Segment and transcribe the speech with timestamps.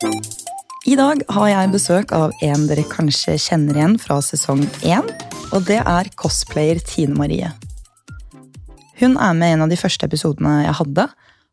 [0.00, 5.04] I dag har jeg besøk av en dere kanskje kjenner igjen fra sesong én.
[5.52, 7.50] Og det er cosplayer Tine Marie.
[8.96, 11.06] Hun er med i en av de første episodene jeg hadde.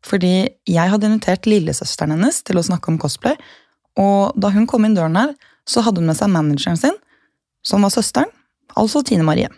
[0.06, 0.32] Fordi
[0.70, 3.36] jeg hadde invitert lillesøsteren hennes til å snakke om cosplay.
[4.00, 5.34] Og da hun kom inn døren her,
[5.68, 6.96] så hadde hun med seg manageren sin,
[7.66, 8.30] som var søsteren,
[8.78, 9.50] altså Tine Marie.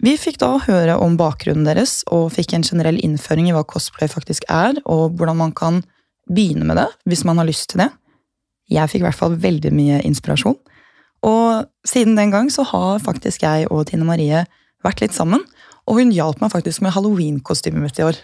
[0.00, 4.08] Vi fikk da høre om bakgrunnen deres og fikk en generell innføring i hva cosplay
[4.12, 5.82] faktisk er, og hvordan man kan
[6.30, 7.90] begynne med det hvis man har lyst til det.
[8.70, 10.58] Jeg fikk i hvert fall veldig mye inspirasjon.
[11.26, 14.44] Og siden den gang så har faktisk jeg og Tine Marie
[14.84, 15.42] vært litt sammen,
[15.88, 18.20] og hun hjalp meg faktisk med halloween-kostymet mitt i år.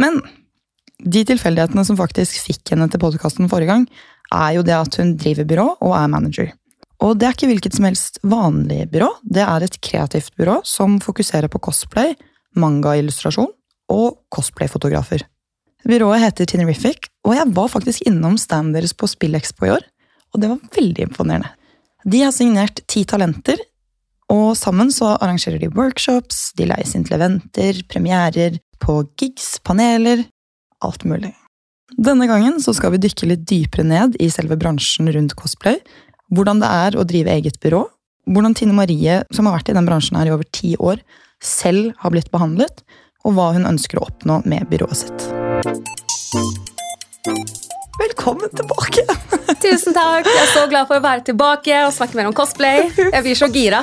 [0.00, 0.18] Men
[1.04, 3.86] de tilfeldighetene som faktisk fikk henne til podkasten forrige gang,
[4.34, 6.52] er jo det at hun driver byrå og er manager.
[7.04, 10.98] Og det er ikke hvilket som helst vanlig byrå, det er et kreativt byrå som
[11.02, 12.14] fokuserer på cosplay,
[12.56, 13.50] manga-illustrasjon
[13.92, 15.26] og cosplay-fotografer.
[15.84, 19.84] Byrået heter Tinerific, og jeg var faktisk innom standen deres på Spillekspo i år,
[20.34, 21.52] og det var veldig imponerende.
[22.04, 23.60] De har signert ti talenter,
[24.32, 30.24] og sammen så arrangerer de workshops, de leies inn til eventer, premierer, på gigs, paneler,
[30.84, 31.32] alt mulig.
[31.94, 35.78] Denne gangen så skal vi dykke litt dypere ned i selve bransjen rundt cosplay,
[36.34, 37.84] hvordan det er å drive eget byrå,
[38.34, 41.00] hvordan Tine Marie, som har vært i den bransjen her i over ti år,
[41.44, 42.84] selv har blitt behandlet,
[43.24, 46.63] og hva hun ønsker å oppnå med byrået sitt.
[47.24, 49.00] Velkommen tilbake!
[49.64, 50.26] Tusen takk.
[50.28, 52.90] Jeg er så glad for å være tilbake og snakke mer om cosplay.
[52.98, 53.80] Jeg blir så gira.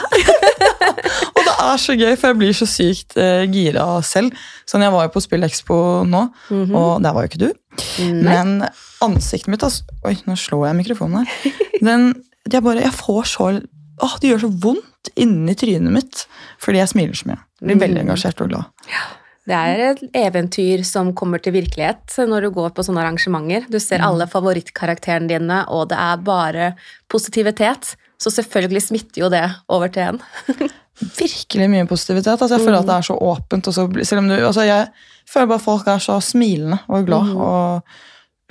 [1.34, 4.38] og det er så gøy, for jeg blir så sykt eh, gira selv.
[4.70, 6.76] Sånn, Jeg var jo på Spillekspo nå, mm -hmm.
[6.78, 7.52] og der var jo ikke du.
[7.98, 8.22] Nei.
[8.30, 8.68] Men
[9.02, 11.56] ansiktet mitt altså, Oi, nå slår jeg mikrofonen her.
[11.82, 12.14] Den,
[12.52, 13.62] jeg, bare, jeg får så
[14.02, 16.28] åh, Det gjør så vondt inni trynet mitt
[16.60, 17.42] fordi jeg smiler så mye.
[17.62, 18.06] Blir veldig mm.
[18.06, 18.70] engasjert og glad.
[18.86, 19.21] Ja.
[19.50, 23.66] Det er et eventyr som kommer til virkelighet når du går på sånne arrangementer.
[23.74, 24.06] Du ser mm.
[24.06, 26.68] alle favorittkarakterene dine, og det er bare
[27.10, 27.96] positivitet.
[28.22, 30.22] Så selvfølgelig smitter jo det over til en.
[31.18, 32.38] Virkelig mye positivitet.
[32.38, 33.72] Altså, jeg føler at det er så åpent.
[33.74, 34.88] Så, selv om du, altså, jeg
[35.26, 37.34] føler bare folk er så smilende og glad.
[37.34, 37.42] Mm.
[37.42, 37.98] og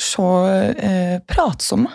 [0.00, 0.26] så
[0.72, 1.90] eh, pratsomme.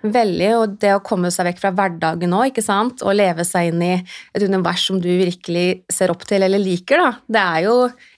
[0.00, 3.68] Veldig, og det å komme seg vekk fra hverdagen òg, ikke sant, og leve seg
[3.70, 7.10] inn i et univers som du virkelig ser opp til eller liker, da.
[7.36, 7.74] Det er jo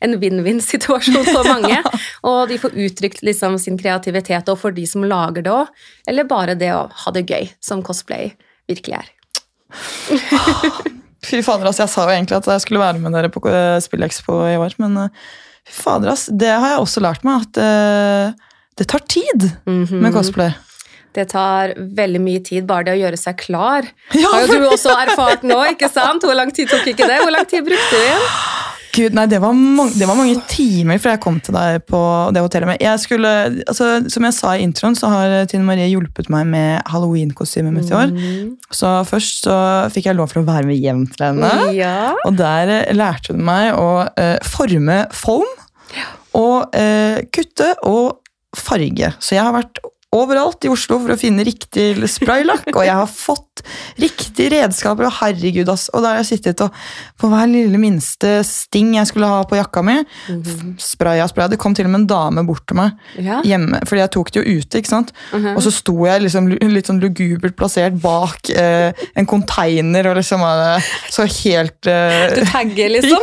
[0.07, 1.81] en vinn-vinn-situasjon for mange.
[2.29, 6.31] og de får uttrykt liksom sin kreativitet, og for de som lager det òg, eller
[6.31, 8.31] bare det å ha det gøy, som cosplay
[8.71, 9.11] virkelig er.
[11.27, 11.83] fy fader, ass.
[11.83, 14.79] jeg sa jo egentlig at jeg skulle være med dere på Spillexpo Spillekspo i år,
[14.83, 15.29] men uh,
[15.67, 16.29] fy fader, ass.
[16.31, 20.01] det har jeg også lært meg, at uh, det tar tid mm -hmm.
[20.01, 20.53] med cosplay.
[21.13, 23.85] Det tar veldig mye tid, bare det å gjøre seg klar.
[24.17, 26.25] Ja, Har jo du også erfart nå, ikke sant?
[26.25, 27.21] Hvor lang tid tok ikke det?
[27.23, 28.29] Hvor lang tid brukte du igjen?
[28.93, 32.01] Gud, nei, det var, mange, det var mange timer før jeg kom til deg på
[32.37, 32.83] det hotellet.
[32.83, 33.31] Jeg skulle,
[33.65, 37.89] altså, som jeg sa i introen, så har Tine Marie hjulpet meg med halloween-kostymet mitt
[37.89, 38.13] i år.
[38.13, 38.51] Mm.
[38.69, 39.57] Så først så
[39.95, 41.53] fikk jeg lov til å være med hjem til henne.
[41.77, 42.13] Ja.
[42.29, 45.49] Og der lærte hun meg å uh, forme foam.
[46.37, 48.22] Og uh, kutte og
[48.57, 49.13] farge.
[49.21, 49.81] Så jeg har vært
[50.13, 53.63] overalt i Oslo for å finne riktig spraylakk, og jeg har fått
[54.01, 55.87] riktige redskaper, og herregud, ass.
[55.93, 56.75] Og da har jeg sittet og
[57.21, 60.75] på hver lille minste sting jeg skulle ha på jakka mi, mm -hmm.
[60.79, 61.49] spraya, spraya.
[61.49, 63.41] Det kom til og med en dame bort til meg ja.
[63.45, 65.13] hjemme, fordi jeg tok det jo ute, ikke sant.
[65.33, 65.57] Mm -hmm.
[65.57, 70.41] Og så sto jeg liksom litt sånn lugubert plassert bak eh, en konteiner og liksom
[71.11, 73.19] så helt eh, Du tagger, liksom?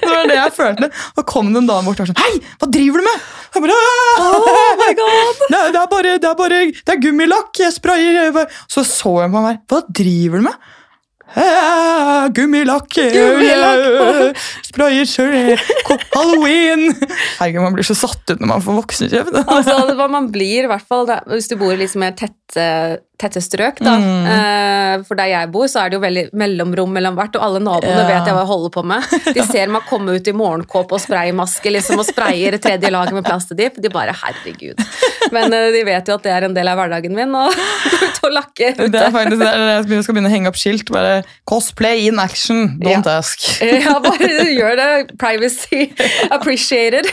[0.00, 0.90] det var det jeg følte.
[1.16, 3.18] Og kom det en dame bort og var sånn Hei, hva driver du med?
[3.54, 3.74] Jeg bare,
[4.18, 5.40] oh my god!
[5.52, 7.58] Det, det, er bare, det er bare det er gummilakk.
[7.62, 8.44] Jeg sprayer.
[8.70, 9.60] Så så jeg på meg.
[9.70, 10.70] Hva driver du med?
[12.36, 12.92] Gummilakk!
[13.14, 14.36] Gummilakk.
[14.68, 15.62] Sprayer
[16.12, 16.90] Halloween!
[17.38, 19.38] Herregud, Man blir så satt ut når man får voksenkjeft.
[19.40, 22.66] altså, man blir i hvert fall, Hvis du bor i liksom mer tette,
[23.22, 23.94] tette strøk, da.
[23.98, 24.26] Mm.
[24.26, 27.62] Uh, for der jeg bor, så er det jo veldig mellomrom mellom hvert, og alle
[27.62, 28.08] naboene ja.
[28.08, 29.14] vet jeg hva jeg holder på med.
[29.38, 33.26] De ser meg komme ut i morgenkåpe og spraymaske liksom, og sprayer tredje laget med
[33.26, 33.80] plastedipp.
[33.82, 34.80] De bare 'herregud'.
[35.34, 37.54] Men uh, de vet jo at det er en del av hverdagen min, og
[37.92, 38.90] gå ut og lakke ute.
[38.92, 39.52] Det er faktisk det,
[39.96, 40.92] jeg skal begynne å henge opp skilt.
[40.92, 43.18] bare Cosplay in action, don't ja.
[43.18, 43.48] ask.
[43.86, 44.90] ja, bare gjør det.
[45.22, 45.88] Privacy
[46.30, 47.08] appreciated.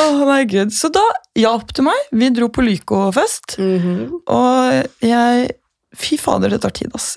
[0.00, 0.72] Oh my god.
[0.74, 1.04] Så da
[1.38, 2.08] hjalp du meg.
[2.12, 3.58] Vi dro på Lyco-fest.
[3.58, 4.18] Mm -hmm.
[4.26, 5.50] Og jeg
[5.96, 7.16] Fy fader, det tar tid, ass.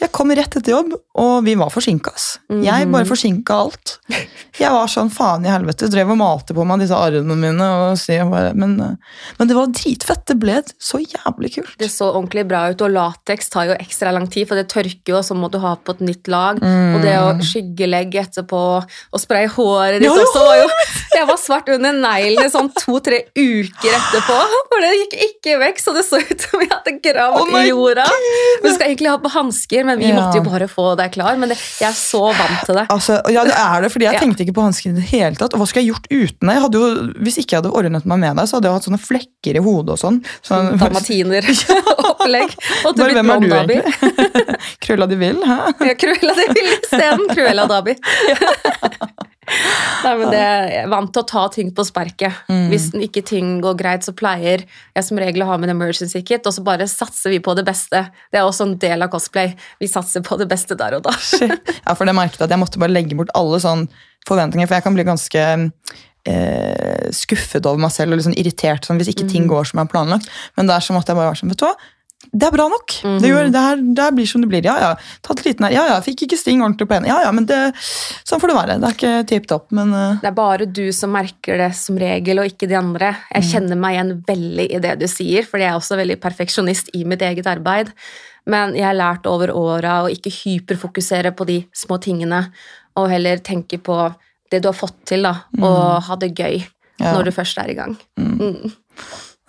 [0.00, 2.12] Jeg kom rett etter jobb, og vi var forsinka.
[2.64, 3.98] Jeg bare forsinka alt.
[4.60, 5.88] Jeg var sånn faen i helvete.
[5.92, 7.68] Drev og malte på meg disse arrene mine.
[8.30, 10.24] Bare, men, eh, men det var dritfett.
[10.28, 11.74] Det ble så jævlig kult.
[11.80, 15.14] Det så ordentlig bra ut, og lateks tar jo ekstra lang tid, for det tørker
[15.14, 16.60] jo, og så må du ha på et nytt lag.
[16.60, 20.68] Og det å skyggelegge etterpå, og spraye håret ditt Ja, også var jo
[21.10, 24.38] Jeg var svart under neglene sånn to-tre uker etterpå,
[24.70, 27.64] for det gikk ikke vekk, så det så ut som jeg hadde gravd oh i
[27.68, 28.06] jorda.
[28.62, 30.16] Vi skal egentlig ha på hansker, men vi Ja.
[30.20, 31.36] måtte jo bare få deg klar.
[31.40, 32.86] Men det, jeg er så vant til det.
[32.94, 34.20] Altså, ja, det er det, fordi jeg Ja.
[34.22, 35.54] tenkte ikke på hansken i det hele tatt.
[35.54, 36.54] Og hva skulle jeg gjort uten det?
[36.56, 36.88] Jeg hadde jo,
[37.24, 39.62] hvis ikke jeg hadde ordnet meg med deg, så hadde jeg hatt sånne flekker i
[39.64, 40.20] hodet og sånn.
[40.46, 42.50] sånn Dalmatineropplegg.
[42.86, 43.82] Og du Bare, hvem er du egentlig?
[44.84, 45.58] Krølla de vil, hæ?
[45.90, 47.26] Ja, krølla de Vil isteden.
[47.34, 47.96] Krølla Dabi.
[50.04, 52.36] Nei, men det, jeg er vant til å ta ting på sparket.
[52.48, 52.66] Mm.
[52.72, 56.22] Hvis ikke ting går greit, så pleier jeg som regel å ha med en emergency
[56.26, 58.04] kit, og så bare satser vi på det beste.
[58.32, 59.52] Det er også en del av cosplay.
[59.82, 61.14] Vi satser på det beste der og da.
[61.84, 63.90] Ja, for det merket at jeg måtte bare legge bort alle sånne
[64.28, 65.44] forventninger, for jeg kan bli ganske
[66.28, 69.50] eh, skuffet over meg selv og sånn irritert sånn, hvis ikke ting Mm.
[69.54, 70.28] går som jeg har planlagt.
[70.56, 71.74] Men der så måtte jeg bare være sånn, vet du hva?
[72.32, 72.92] Det er bra nok.
[73.02, 73.16] Mm.
[73.22, 74.62] Det, gjør, det, her, det her blir som det blir.
[74.64, 74.90] Ja, ja.
[75.26, 75.72] Tatt liten her.
[75.74, 75.96] Ja, ja.
[76.04, 77.08] Fikk ikke sting ordentlig på henne.
[77.10, 77.58] Ja, ja, men det,
[78.28, 78.76] sånn får det være.
[78.78, 80.20] Det er ikke tipp topp, men uh...
[80.22, 83.12] Det er bare du som merker det som regel, og ikke de andre.
[83.34, 83.50] Jeg Mm.
[83.50, 87.04] kjenner meg igjen veldig i det du sier, fordi jeg er også veldig perfeksjonist i
[87.04, 87.90] mitt eget arbeid.
[88.46, 92.44] Men jeg har lært over åra å ikke hyperfokusere på de små tingene,
[92.96, 93.96] og heller tenke på
[94.50, 96.60] det du har fått til, da, og ha det gøy
[97.00, 97.06] Mm.
[97.06, 97.12] Ja.
[97.16, 97.94] når du først er i gang.
[98.20, 98.72] Mm.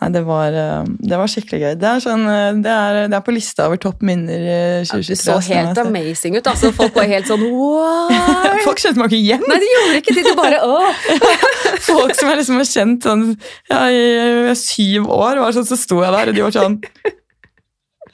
[0.01, 1.73] Nei, det var, eh, det var skikkelig gøy.
[1.77, 4.87] Det er, sånn, eh, det er, det er på lista over topp minner i Ja,
[4.89, 5.11] 2023.
[5.13, 5.83] det så helt altså.
[5.91, 6.47] amazing ut.
[6.49, 8.09] altså Folk var helt sånn wow!
[8.65, 9.45] Folk kjente meg ikke igjen.
[9.45, 10.23] Nei, de gjorde ikke det.
[10.25, 11.05] De bare åh!
[11.91, 13.27] Folk som jeg liksom har kjent sånn,
[13.69, 16.79] ja, i, syv år, var sånn, så sto jeg der, og de var sånn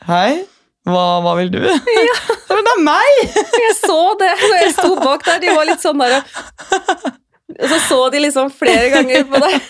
[0.07, 0.43] Hei,
[0.87, 1.61] hva, hva vil du?
[2.07, 2.17] Ja.
[2.51, 3.39] Men det er meg!
[3.63, 5.39] Jeg så det når jeg sto bak der.
[5.43, 6.19] De var litt sånn der
[7.47, 9.67] Og så så de liksom flere ganger på deg.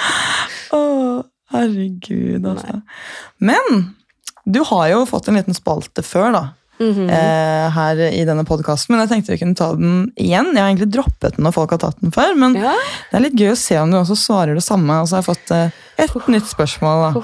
[0.76, 0.80] Å,
[1.54, 2.80] herregud, altså.
[3.42, 3.84] Men
[4.50, 6.46] du har jo fått en liten spalte før, da.
[6.80, 7.10] Mhm.
[7.12, 10.46] eh, her i denne podkasten, men jeg tenkte vi kunne ta den igjen.
[10.54, 12.72] Jeg har egentlig droppet den når folk har tatt den før, men Ja.
[13.10, 14.96] det er litt gøy å se om du også svarer det samme.
[15.02, 15.70] Og så har jeg fått eh,
[16.00, 17.12] et nytt spørsmål.
[17.12, 17.22] da.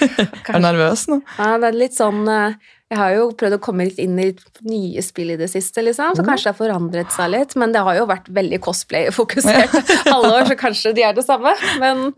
[0.48, 1.20] Er du nervøs nå?
[1.38, 2.56] ja, det er litt sånn eh,
[2.92, 4.26] Jeg har jo prøvd å komme litt inn i
[4.68, 7.54] nye spill i det siste, liksom, så kanskje det har forandret seg litt.
[7.56, 9.78] Men det har jo vært veldig cosplay-fokusert
[10.12, 11.54] alle år, så kanskje de er det samme.
[11.80, 12.10] Men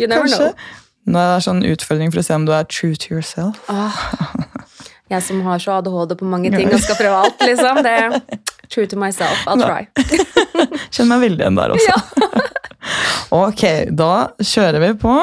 [0.00, 0.54] you never Kanskje?
[0.54, 0.78] know.
[1.12, 3.60] Nå er det sånn utfordring for å se om du er true to yourself.
[3.68, 3.98] Ah,
[5.12, 7.82] jeg som har så ADHD på mange ting og skal prøve alt, liksom.
[7.84, 8.40] Det
[8.72, 9.36] true to myself.
[9.44, 9.84] I'll try.
[10.88, 11.92] Kjenner meg veldig igjen der også.
[11.92, 12.32] Ja.
[13.36, 15.18] Ok, da kjører vi på.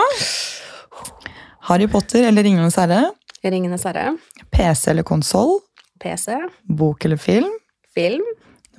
[1.70, 3.08] Harry Potter eller Ringenes herre?
[3.44, 4.18] Ringenes herre.
[4.52, 5.60] PC eller konsoll?
[6.04, 6.36] PC.
[6.68, 7.52] Bok eller film?
[7.96, 8.26] Film.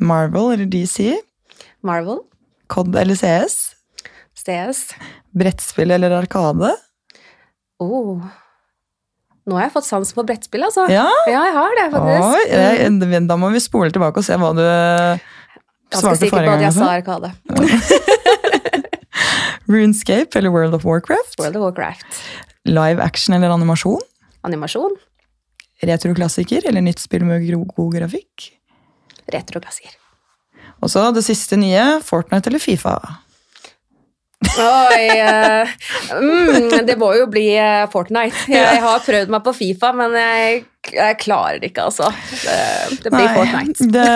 [0.00, 1.14] Marvel eller DC?
[1.84, 2.20] Marvel.
[2.68, 3.74] COD eller CS?
[4.36, 4.84] CS.
[5.36, 6.74] Brettspill eller Arkade?
[7.80, 8.20] Oh.
[9.48, 10.84] Nå har jeg fått sans for brettspill, altså.
[10.92, 11.08] Ja?
[11.26, 12.26] Ja, jeg har det, faktisk.
[12.28, 14.64] Oi, jeg, da må vi spole tilbake og se hva du
[15.90, 16.86] Svarte Ganske svarte sikker på forrige at jeg sa.
[16.94, 17.28] Arkade.
[19.70, 21.34] RuneScape eller World of Warcraft?
[21.40, 22.20] World of Warcraft.
[22.68, 23.98] Live action eller animasjon?
[24.46, 24.94] Animasjon.
[25.84, 28.50] Retroklassiker eller nytt spill med god grafikk?
[29.32, 29.96] Retroklassiker.
[30.80, 32.96] Og så det siste nye, Fortnite eller Fifa?
[34.40, 35.68] Oi uh,
[36.16, 38.48] mm, Det må jo bli eh, Fortnite.
[38.50, 40.62] Jeg har prøvd meg på Fifa, men jeg,
[40.94, 42.08] jeg klarer det ikke, altså.
[42.32, 42.56] Det,
[43.04, 43.88] det blir Fortnite.
[43.94, 44.06] det,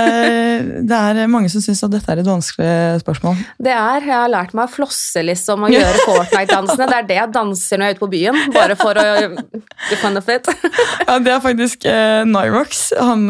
[0.88, 3.36] det er mange som syns at dette er et vanskelig spørsmål.
[3.62, 6.88] Det er, Jeg har lært meg å flosse liksom og gjøre Fortnite-dansene.
[6.88, 10.00] Det er det jeg danser når jeg er ute på byen, bare for å get
[10.02, 10.48] fun of it.
[11.04, 13.28] Ja, Det er faktisk uh, Nyrox, han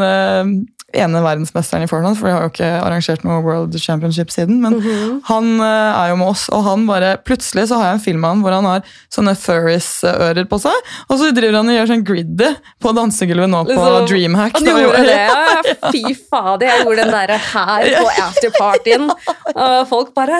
[0.94, 4.78] ene verdensmesteren i Fortnite, for de har jo ikke arrangert noe World Championship siden, men
[4.80, 5.20] Mhm.
[5.28, 8.24] han eh, er jo med oss, og han bare Plutselig så har jeg en film
[8.24, 8.82] av han hvor han har
[9.12, 10.72] sånne Furries-ører på seg,
[11.08, 12.50] og så driver han og gjør sånn griddy
[12.82, 14.58] på dansegulvet nå på Dreamhack.
[14.58, 15.90] Han gjorde det, ja?
[15.90, 19.10] Fy fader, jeg gjorde den der her på afterpartyen.
[19.54, 20.38] Og folk bare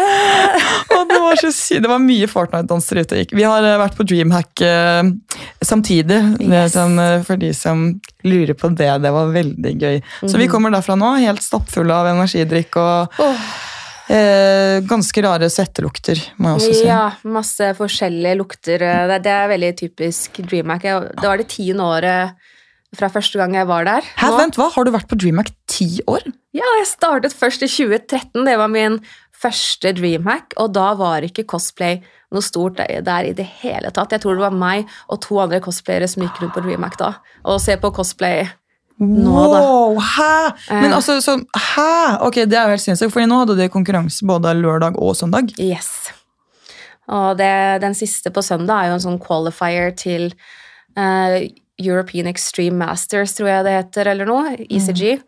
[0.95, 3.35] Og det var så det var mye Fortnite-danser ute og gikk.
[3.37, 5.03] Vi har eh, vært på Dreamhack eh,
[5.65, 6.75] samtidig, det Yes.
[6.77, 7.87] sånn, for de som
[8.25, 8.91] lurer på det.
[9.05, 10.01] Det var veldig gøy.
[10.25, 13.45] Så vi kommer derfra nå, helt stappfulle av energidrikk og oh.
[14.13, 16.89] eh, ganske rare svettelukter, må jeg også si.
[16.89, 17.05] Ja,
[17.37, 18.89] masse forskjellige lukter.
[19.13, 20.89] Det, det er veldig typisk DreamHack.
[21.21, 22.51] Det var det tiende året
[22.95, 24.07] fra første gang jeg var der.
[24.21, 24.69] Hæ, vent, hva?
[24.75, 26.25] Har du vært på Dreamhack ti år?
[26.55, 28.45] Ja, jeg startet først i 2013.
[28.47, 29.01] Det var min
[29.45, 31.99] første Dreamhack, og da var ikke cosplay
[32.35, 34.15] noe stort der i det hele tatt.
[34.15, 37.15] Jeg tror det var meg og to andre cosplayere som gikk rundt på Dreamhack da.
[37.45, 38.47] Og se på cosplay
[39.03, 39.61] nå, da.
[39.61, 40.35] Wow, hæ?
[40.71, 40.97] Men Eh.
[40.97, 42.21] altså, sånn, hæ?
[42.23, 45.51] Ok, det er jo helt sinnssykt, for nå hadde de konkurranse både lørdag og søndag.
[45.59, 46.13] Yes.
[47.11, 50.31] Og det, den siste på søndag er jo en sånn qualifier til
[50.97, 51.43] uh,
[51.83, 54.55] European Extreme Masters, tror jeg det heter, eller noe.
[54.71, 55.19] ECG.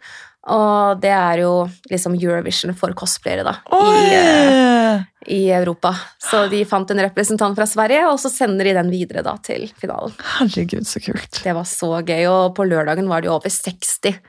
[0.47, 1.53] Og det er jo
[1.91, 3.57] liksom Eurovision for cosplayere, da.
[3.75, 5.91] I, eh, I Europa.
[6.23, 9.67] Så de fant en representant fra Sverige, og så sender de den videre da til
[9.81, 10.15] finalen.
[10.37, 11.43] Herregud, så kult.
[11.43, 14.21] Det var så gøy, og på lørdagen var det jo over 60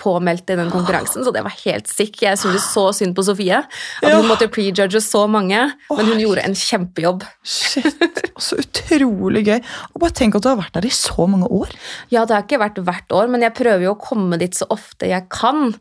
[0.00, 2.16] påmeldt i den konkurransen, så det var helt sick.
[2.24, 3.60] Jeg syntes så synd på Sofie.
[4.02, 5.60] At hun måtte prejudge så mange,
[5.92, 7.22] men hun gjorde en kjempejobb.
[7.46, 9.60] Shit, så utrolig gøy.
[9.92, 11.70] Og bare tenk at du har vært der i så mange år.
[12.10, 14.66] Ja, det har ikke vært hvert år, men jeg prøver jo å komme dit så
[14.74, 15.74] ofte jeg kan.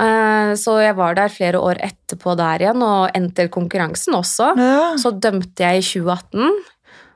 [0.00, 4.52] Eh, Så jeg var der flere år etterpå der igjen, og endte konkurransen også.
[4.58, 4.96] Ja.
[4.98, 6.50] Så dømte jeg i 2018,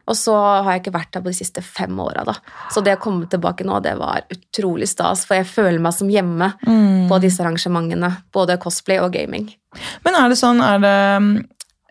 [0.06, 0.34] og så
[0.64, 2.24] har jeg ikke vært der på de siste fem åra.
[2.24, 2.34] da.
[2.70, 6.08] Så det å komme tilbake nå, det var utrolig stas, for jeg føler meg som
[6.08, 7.08] hjemme Mm.
[7.08, 8.10] på disse arrangementene.
[8.32, 9.48] Både cosplay og gaming.
[10.04, 11.44] Men er det sånn, er det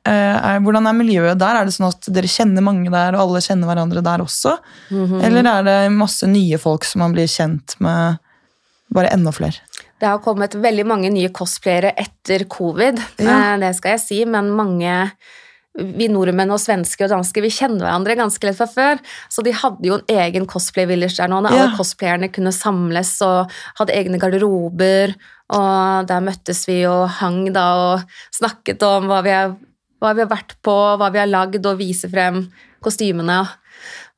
[0.06, 1.56] eh, er, Hvordan er miljøet der?
[1.62, 4.58] Er det sånn at dere kjenner mange der, og alle kjenner hverandre der også?
[4.92, 5.22] Mhm.
[5.24, 8.20] Eller er det masse nye folk som man blir kjent med?
[8.94, 9.58] Bare enda flere.
[10.00, 13.54] Det har kommet veldig mange nye cosplayere etter covid, Ja.
[13.56, 15.12] eh, det skal jeg si, men mange
[15.74, 19.00] vi nordmenn og svensker og dansker vi kjenner hverandre ganske lett fra før,
[19.30, 21.64] så de hadde jo en egen cosplay-village der nå, når Ja.
[21.64, 23.50] alle cosplayerne kunne samles og
[23.80, 25.16] hadde egne garderober,
[25.50, 27.66] og der møttes vi og hang da
[27.96, 29.56] og snakket om hva vi har,
[30.02, 32.52] hva vi har vært på, hva vi har lagd, og vise frem
[32.84, 33.42] kostymene.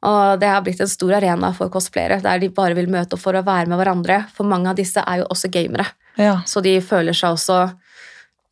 [0.06, 3.22] Og det har blitt en stor arena for cosplayere, der de bare vil møte opp
[3.24, 4.26] for å være med hverandre.
[4.36, 5.86] For mange av disse er jo også gamere,
[6.18, 6.42] Ja.
[6.46, 7.74] så de føler seg også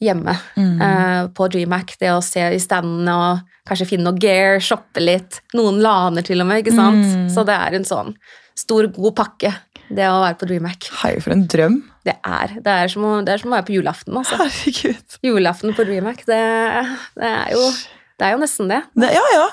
[0.04, 0.82] hjemme Mm.
[0.82, 1.96] eh, på DreamHack.
[2.00, 5.42] Det å se i standene og kanskje finne noe gear, shoppe litt.
[5.56, 7.06] Noen laner til og med, ikke sant?
[7.06, 7.30] Mm.
[7.34, 8.14] Så det er en sånn
[8.56, 9.54] stor, god pakke,
[9.90, 10.90] det å være på DreamHack.
[11.02, 11.80] Hei, for en drøm.
[12.06, 14.36] Det er, det er, som, å, det er som å være på julaften, altså.
[14.42, 15.18] Herregud.
[15.24, 16.42] Julaften på DreamHack, det,
[17.18, 17.64] det, er jo,
[18.20, 18.82] det er jo nesten det.
[19.00, 19.48] Det, ja, ja.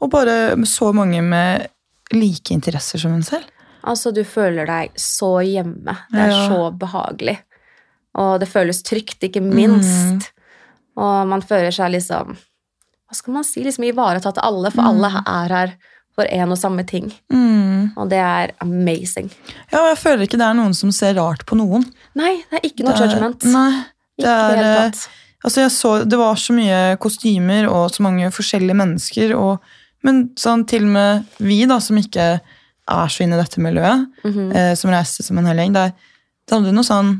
[0.00, 0.38] Og bare
[0.70, 1.66] så mange med
[2.14, 3.48] like interesser som hun selv.
[3.86, 5.92] Altså, du føler deg så hjemme.
[6.10, 6.46] Det er Ja.
[6.50, 7.36] så behagelig.
[8.16, 10.30] Og det føles trygt, ikke minst.
[10.96, 12.36] Og man føler seg liksom
[13.06, 13.60] Hva skal man si?
[13.62, 15.74] Liksom ivaretatt av alle, for alle er her
[16.16, 17.10] for én og samme ting.
[17.30, 17.92] Mm.
[18.00, 19.28] Og det er amazing.
[19.70, 21.84] Ja, og jeg føler ikke det er noen som ser rart på noen.
[22.16, 23.44] Nei, det er ikke noe Det judgment.
[23.52, 23.84] Nei,
[24.16, 25.04] det det er, hele eh.
[25.44, 29.36] Altså jeg så, Det var så mye kostymer og så mange forskjellige mennesker.
[29.36, 29.60] Og,
[30.02, 34.08] men sånn, til og med vi da, som ikke er så inne i dette miljøet,
[34.24, 34.50] Mhm.
[34.56, 35.92] eh, som reiste som en hel gjeng, det,
[36.48, 37.12] det hadde noe sånn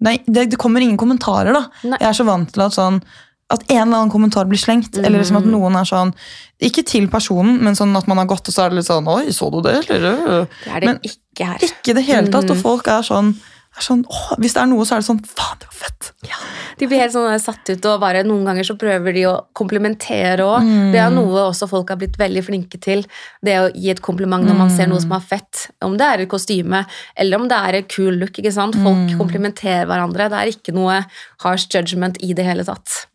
[0.00, 1.68] Nei, det, det kommer ingen kommentarer, da.
[1.84, 1.98] Nei.
[2.00, 3.02] Jeg er så vant til at sånn
[3.50, 4.96] at en eller annen kommentar blir slengt.
[4.98, 5.52] Eller liksom at Mhm.
[5.52, 6.14] noen er sånn
[6.60, 9.06] Ikke til personen, men sånn at man har gått, og så er det litt sånn
[9.06, 10.46] Oi, så du det, eller?
[10.64, 11.58] Det er det men- ikke her.
[11.58, 12.48] Ikke det hele tatt.
[12.50, 12.62] Og Mhm.
[12.62, 13.34] folk er sånn,
[13.78, 16.10] er sånn åh, Hvis det er noe, så er det sånn Faen, det var fett!
[16.28, 16.36] Ja,
[16.78, 20.44] De blir helt sånn satt ut, og bare noen ganger så prøver de å komplementere
[20.44, 20.62] òg.
[20.66, 20.92] Mm.
[20.92, 23.04] Det er noe også folk har blitt veldig flinke til.
[23.44, 25.68] Det å gi et kompliment når man ser noe som er fett.
[25.84, 26.84] Om det er et kostyme,
[27.16, 28.38] eller om det er et cool look.
[28.38, 28.74] ikke sant?
[28.74, 29.18] Folk Mm.
[29.18, 30.28] komplementerer hverandre.
[30.30, 31.04] Det er ikke noe
[31.44, 33.06] harsh judgment i det hele tatt.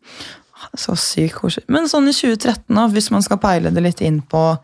[0.76, 1.64] Så sykt koselig.
[1.68, 4.58] Men sånn i 2013, da, hvis man skal peile det litt inn på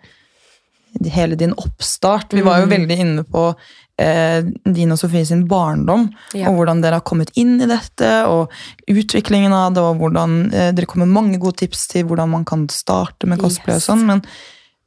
[1.13, 3.51] hele din oppstart Vi var jo veldig inne på
[3.99, 6.51] eh, din og Sofie sin barndom, Ja.
[6.51, 8.51] og hvordan dere har kommet inn i dette, og
[8.89, 12.45] utviklingen av det, og hvordan eh, dere kommer med mange gode tips til hvordan man
[12.45, 13.89] kan starte med cosplay Yes.
[13.89, 14.23] og sånn, men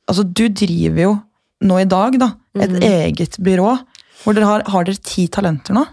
[0.08, 1.16] altså, du driver jo
[1.62, 2.82] nå i dag da, et mm.
[2.82, 3.78] eget byrå,
[4.24, 5.86] hvor dere har, har dere ti talenter nå.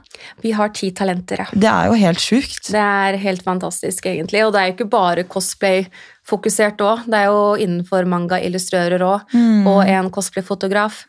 [0.42, 1.47] Vi har ti talenter, ja.
[1.52, 2.71] Det er jo helt sjukt.
[2.73, 4.42] Det er helt fantastisk, egentlig.
[4.47, 7.04] Og det er jo ikke bare cosplay-fokusert òg.
[7.06, 9.37] Det er jo innenfor manga-illustrører òg.
[9.37, 9.68] Mm.
[9.71, 11.04] Og en cosplay-fotograf.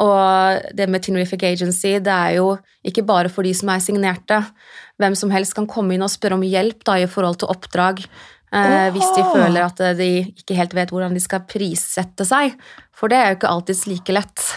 [0.00, 2.54] Og det med Tinrific Agency, det er jo
[2.88, 4.40] ikke bare for de som er signerte.
[5.02, 8.00] Hvem som helst kan komme inn og spørre om hjelp da, i forhold til oppdrag.
[8.52, 12.56] Eh, hvis de føler at de ikke helt vet hvordan de skal prissette seg.
[12.96, 14.48] For det er jo ikke alltid like lett.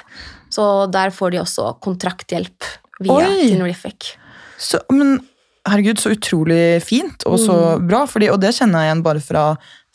[0.55, 2.63] Så der får de også kontrakthjelp
[3.03, 3.15] via.
[4.57, 5.17] Så, men
[5.67, 7.87] herregud, så utrolig fint og så Mm.
[7.89, 8.03] bra.
[8.07, 9.45] Fordi, og det kjenner jeg igjen bare fra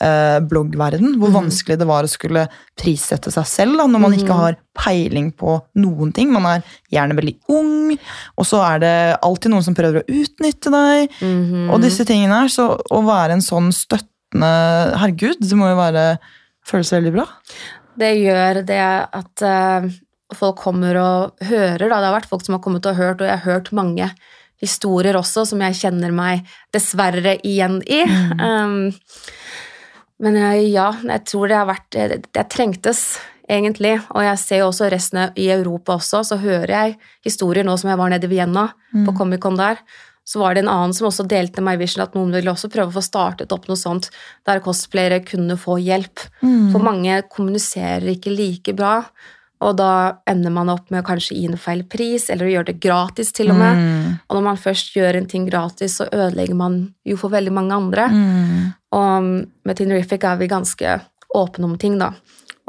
[0.02, 1.34] eh, bloggverden, hvor mm.
[1.36, 2.46] vanskelig det var å skulle
[2.80, 4.38] prissette seg selv da, når man ikke Mhm.
[4.40, 6.30] har peiling på noen ting.
[6.32, 7.98] Man er gjerne veldig ung,
[8.38, 11.10] og så er det alltid noen som prøver å utnytte deg.
[11.20, 11.68] Mhm.
[11.70, 14.06] Og disse tingene her, så å være en sånn støttende
[14.96, 16.18] Herregud, det må jo være
[16.64, 17.26] føles veldig bra.
[17.98, 18.80] Det gjør det
[19.12, 19.90] at eh,
[20.38, 21.86] folk kommer og hører.
[21.88, 21.98] Da.
[22.00, 24.10] Det har vært folk som har kommet og hørt, og jeg har hørt mange
[24.60, 28.02] historier også som jeg kjenner meg dessverre igjen i.
[28.36, 28.90] Um,
[30.20, 33.18] men jeg, ja, jeg tror det har vært Det, det trengtes,
[33.48, 33.96] egentlig.
[34.12, 37.78] Og jeg ser jo også resten av- i Europa også, så hører jeg historier nå
[37.80, 38.68] som jeg var nede i Vienna,
[39.08, 39.80] på Comic-Con der.
[40.28, 42.92] Så var det en annen som også delte meg vision at noen ville også prøve
[42.92, 44.10] å få startet opp noe sånt
[44.46, 46.20] der cosplayere kunne få hjelp.
[46.70, 49.00] For mange kommuniserer ikke like bra,
[49.60, 49.92] og da
[50.30, 53.32] ender man opp med å kanskje gi en feil pris, eller å gjøre det gratis
[53.36, 53.80] til og med.
[53.80, 54.12] Mm.
[54.24, 57.76] Og når man først gjør en ting gratis, så ødelegger man jo for veldig mange
[57.76, 58.06] andre.
[58.08, 58.70] Mm.
[58.96, 59.28] Og
[59.68, 60.94] med Tinerific er vi ganske
[61.36, 62.14] åpne om ting, da.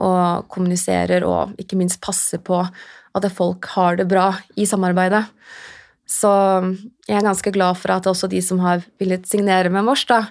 [0.04, 4.28] Og kommuniserer og ikke minst passer på at folk har det bra
[4.60, 5.24] i samarbeidet.
[6.12, 6.28] Så
[7.08, 10.26] jeg er ganske glad for at også de som har villet signere med Mors, da,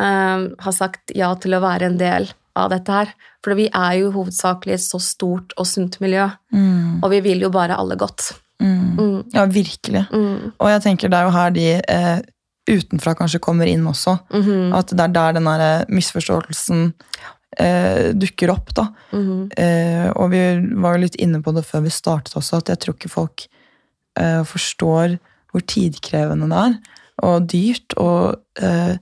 [0.00, 3.12] eh, har sagt ja til å være en del av dette her.
[3.44, 7.02] For vi er jo hovedsakelig et så stort og sunt miljø, Mm.
[7.04, 8.32] og vi vil jo bare alle godt.
[8.60, 8.96] Mm.
[8.96, 9.22] Mm.
[9.34, 10.06] Ja, virkelig.
[10.12, 10.52] Mm.
[10.58, 12.20] Og jeg tenker det er jo her de eh,
[12.70, 14.18] utenfra kanskje kommer inn også.
[14.30, 14.74] -hmm.
[14.74, 16.94] At det er der den der eh, misforståelsen
[17.60, 18.86] eh, dukker opp, da.
[19.12, 19.48] -hmm.
[19.56, 20.40] Eh, og vi
[20.74, 23.46] var jo litt inne på det før vi startet også, at jeg tror ikke folk
[24.18, 25.18] eh, forstår
[25.52, 26.74] hvor tidkrevende det er.
[27.22, 27.94] Og dyrt.
[27.96, 28.96] Og eh,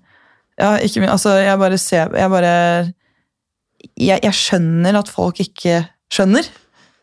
[0.59, 2.93] ja, ikke Altså, jeg bare ser Jeg bare
[3.97, 6.47] jeg, jeg skjønner at folk ikke skjønner,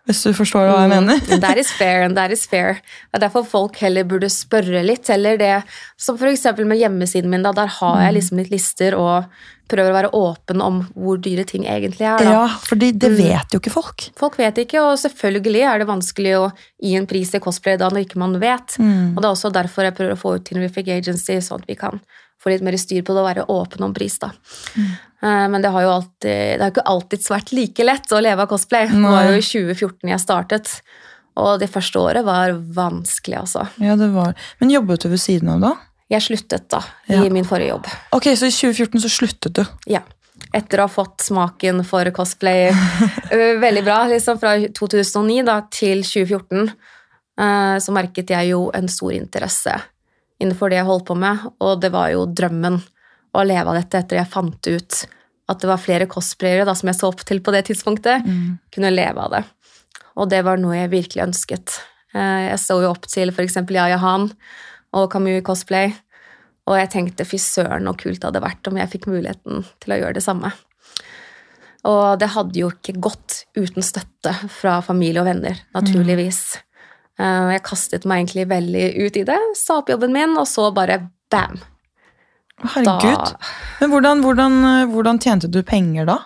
[0.09, 1.19] hvis du forstår hva jeg mener.
[1.21, 2.79] Mm, that is fair, and that is fair.
[3.11, 5.63] Det er derfor folk heller burde spørre litt, eller det
[6.01, 8.03] Som eksempel med hjemmesiden min, da, der har Mm.
[8.05, 9.25] jeg liksom litt lister og
[9.71, 12.19] prøver å være åpen om hvor dyre ting egentlig er.
[12.21, 12.31] Da.
[12.35, 13.17] Ja, for det Mm.
[13.17, 14.09] vet jo ikke folk.
[14.19, 16.51] Folk vet ikke, og selvfølgelig er det vanskelig å
[16.83, 18.75] gi en pris til cosplay da når ikke man vet.
[18.77, 19.15] Mm.
[19.15, 21.75] Og det er også derfor jeg prøver å få ut Tinerific Agency, sånn at vi
[21.75, 21.99] kan
[22.41, 24.17] få litt mer styr på det og være åpne om pris.
[24.17, 24.31] da.
[24.75, 24.91] Mm.
[25.23, 28.39] Eh, Men det har jo alltid, det har ikke alltid vært like lett å leve
[28.41, 28.87] av cosplay.
[28.89, 30.81] Det var jo i 2014 jeg startet,
[31.37, 33.67] og det første året var vanskelig, altså.
[33.79, 34.33] Ja, det var.
[34.59, 35.75] Men jobbet du ved siden av da?
[36.11, 37.85] Jeg sluttet da, i min forrige jobb.
[38.17, 39.63] Ok, så i 2014 så sluttet du.
[39.87, 40.01] Ja.
[40.57, 42.71] Etter å ha fått smaken for cosplay
[43.65, 46.73] veldig bra, liksom fra 2009 da, til 2014,
[47.39, 49.77] eh, så merket jeg jo en stor interesse
[50.41, 52.79] innenfor det jeg holdt på med, og det var jo drømmen
[53.37, 55.01] å leve av dette etter jeg fant ut
[55.51, 58.25] at det var flere cosplayere da, som jeg så opp til på det tidspunktet,
[58.73, 59.41] kunne leve av det.
[60.19, 61.77] Og det var noe jeg virkelig ønsket.
[62.15, 63.59] Eh, Jeg så jo opp til f.eks.
[63.69, 64.31] Yaya Han
[64.93, 65.93] og Kamui Cosplay,
[66.69, 69.93] og jeg tenkte fy søren så kult det hadde vært om jeg fikk muligheten til
[69.95, 70.51] å gjøre det samme.
[71.89, 76.41] Og det hadde jo ikke gått uten støtte fra familie og venner, naturligvis.
[77.17, 77.49] Mm.
[77.55, 80.99] Jeg kastet meg egentlig veldig ut i det, sa opp jobben min, og så bare
[81.33, 81.57] bam.
[82.61, 83.33] Herregud.
[83.81, 84.59] Men hvordan, hvordan,
[84.93, 86.19] hvordan tjente du penger da?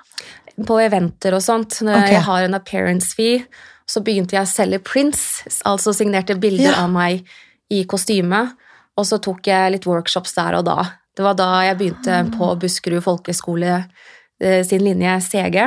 [0.68, 1.80] På eventer og sånt.
[1.84, 2.12] Når Ok.
[2.12, 3.46] jeg har en appearance fee,
[3.88, 6.84] så begynte jeg å selge prints, altså signerte bilder Ja.
[6.84, 7.26] av meg
[7.72, 8.56] i kostyme.
[8.96, 10.80] Og så tok jeg litt workshops der og da.
[11.16, 15.62] Det var da jeg begynte på Buskerud folkeskole eh, sin linje CG,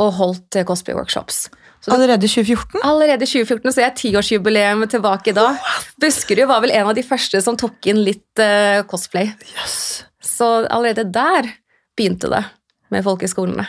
[0.00, 1.48] og holdt eh, cosplay-workshops.
[1.90, 2.78] Allerede i 2014?
[2.86, 5.48] Allerede i 2014 så jeg tiårsjubileum tilbake da.
[6.02, 9.32] Buskerud var vel en av de første som tok inn litt uh, cosplay.
[9.56, 10.04] Yes.
[10.22, 11.50] Så allerede der
[11.98, 12.44] begynte det
[12.94, 13.66] med folkeskolene.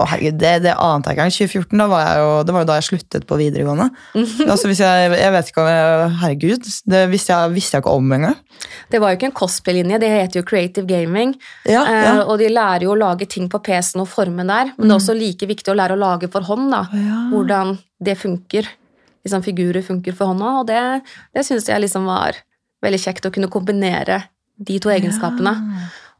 [0.00, 1.34] Å herregud, det, det ante jeg ikke engang.
[1.36, 3.88] 2014, da var jeg jo, det var jo da jeg sluttet på videregående.
[4.52, 7.92] altså hvis jeg, jeg vet ikke om jeg, Herregud, det visste jeg, visste jeg ikke
[8.00, 8.38] om engang.
[8.88, 11.34] Det var jo ikke en cosplay-linje, det heter jo Creative Gaming.
[11.68, 14.88] Ja, Eh, og de lærer jo å lage ting på PC-en og forme der, men
[14.88, 16.70] det er også like viktig å lære å lage for hånd.
[16.72, 16.86] da.
[16.96, 17.18] Ja.
[17.34, 18.68] Hvordan det funker.
[19.22, 20.80] Liksom Figurer funker for hånda, og det,
[21.36, 22.40] det syns jeg liksom var
[22.82, 24.22] veldig kjekt å kunne kombinere
[24.62, 25.52] de to egenskapene.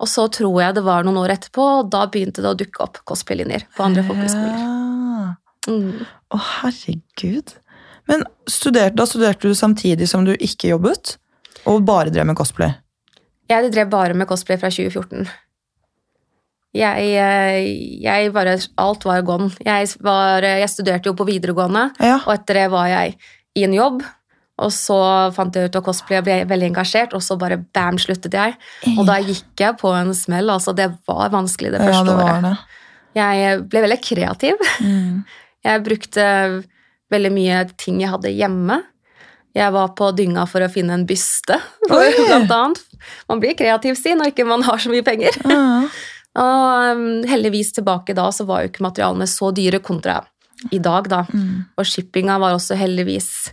[0.03, 2.83] Og så tror jeg det var noen år etterpå, og da begynte det å dukke
[2.83, 4.57] opp cosplay-linjer på andre folkehøyskoler.
[4.59, 5.35] Ja.
[5.71, 6.01] Mm.
[6.35, 7.53] Å, herregud.
[8.11, 11.17] Men studerte, da studerte du samtidig som du ikke jobbet?
[11.71, 12.75] Og bare drev med cosplay?
[13.53, 15.31] Jeg drev bare med cosplay fra 2014.
[16.73, 19.51] Jeg, eh, jeg bare Alt var gone.
[19.63, 22.19] Jeg, var, jeg studerte jo på videregående, Ja.
[22.27, 23.19] og etter det var jeg
[23.55, 24.03] i en jobb.
[24.61, 24.99] Og så
[25.35, 28.55] fant jeg ut at cosplay og ble veldig engasjert, og så bare bam, sluttet jeg.
[28.93, 30.53] Og da gikk jeg på en smell.
[30.53, 32.79] altså Det var vanskelig det ja, første det var året.
[33.17, 34.69] Jeg ble veldig kreativ.
[34.81, 35.23] Mm.
[35.63, 36.25] Jeg brukte
[37.13, 38.81] veldig mye ting jeg hadde hjemme.
[39.55, 41.55] Jeg var på dynga for å finne en byste,
[41.87, 42.81] blant annet.
[43.31, 45.39] Man blir kreativ, si, når ikke man har så mye penger.
[45.47, 45.87] Mm.
[46.43, 50.23] Og um, heldigvis tilbake da så var jo ikke materialene så dyre kontra
[50.73, 51.23] i dag, da.
[51.31, 51.69] Mm.
[51.77, 53.53] Og shippinga var også heldigvis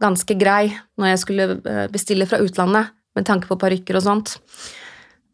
[0.00, 4.36] ganske grei når jeg skulle eh, bestille fra utlandet, med tanke på parykker og sånt.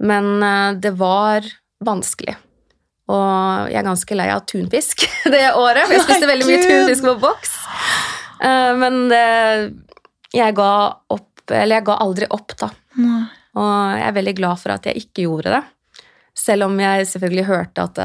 [0.03, 1.47] Men eh, det var
[1.85, 2.37] vanskelig.
[3.07, 5.87] Og jeg er ganske lei av tunfisk det året.
[5.93, 7.53] Jeg spiste veldig mye tunfisk på boks.
[8.43, 9.25] Eh, Men det,
[10.37, 10.71] jeg ga
[11.15, 12.73] opp Eller jeg ga aldri opp, da.
[13.57, 15.63] Og jeg er veldig glad for at jeg ikke gjorde det.
[16.37, 18.01] Selv om jeg selvfølgelig hørte at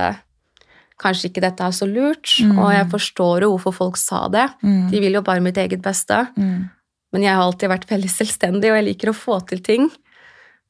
[1.02, 4.48] kanskje ikke dette er så lurt, og jeg forstår jo hvorfor folk sa det.
[4.62, 6.20] De vil jo bare mitt eget beste.
[6.38, 6.70] Mm.
[7.12, 9.90] Men jeg har alltid vært veldig selvstendig, og jeg liker å få til ting.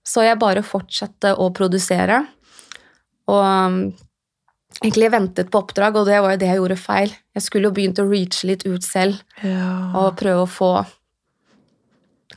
[0.07, 2.23] Så jeg bare fortsatte å produsere.
[3.29, 3.75] Og um,
[4.81, 7.13] egentlig ventet på oppdrag, og det var jo det jeg gjorde feil.
[7.37, 9.91] Jeg skulle jo begynt å reache litt ut selv, Ja.
[9.99, 10.71] og prøve å få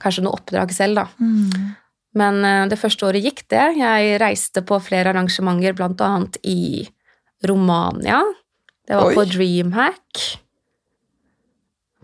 [0.02, 1.06] kanskje noe oppdrag selv, da.
[1.22, 1.72] Mm.
[2.20, 3.64] Men eh, det første året gikk det.
[3.78, 6.84] Jeg reiste på flere arrangementer, annet i
[7.50, 8.22] Romania.
[8.86, 9.14] Det var Oi.
[9.16, 10.22] på Dreamhack.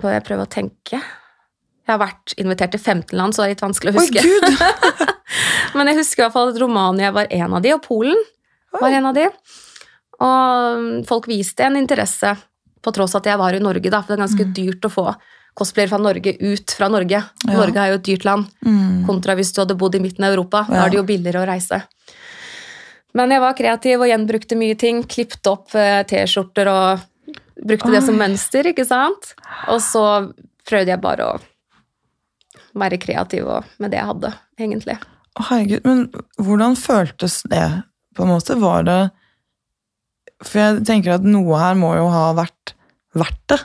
[0.00, 1.00] Får jeg prøve å tenke.
[1.00, 4.22] Jeg har vært invitert til 15 land, så det er litt vanskelig å Oi, huske.
[4.22, 5.11] gud!
[5.76, 8.16] Men jeg husker i hvert fall at Romania var en av de, og Polen
[8.81, 9.26] var en av de.
[10.20, 12.33] Og mm, folk viste en interesse,
[12.81, 15.05] på tross at jeg var i Norge, da, for det er ganske dyrt å få
[15.59, 17.18] cosplayere fra Norge ut fra Norge.
[17.20, 17.53] Ja.
[17.53, 19.03] Norge er jo et dyrt land, Mm.
[19.09, 20.62] kontra hvis du hadde bodd i midten av Europa.
[20.70, 21.83] Da er det jo billigere å reise.
[23.16, 25.03] Men jeg var kreativ og gjenbrukte mye ting.
[25.11, 27.07] Klippte opp eh, T-skjorter og
[27.61, 29.33] brukte det som mønster, ikke sant?
[29.70, 30.05] Og så
[30.68, 31.38] prøvde jeg bare å
[32.79, 33.49] være kreativ
[33.83, 34.96] med det jeg hadde, egentlig.
[35.35, 36.05] Å, herregud, men
[36.40, 37.64] hvordan føltes det,
[38.16, 38.57] på en måte?
[38.59, 39.01] Var det
[40.42, 42.75] For jeg tenker at noe her må jo ha vært
[43.14, 43.61] verdt det.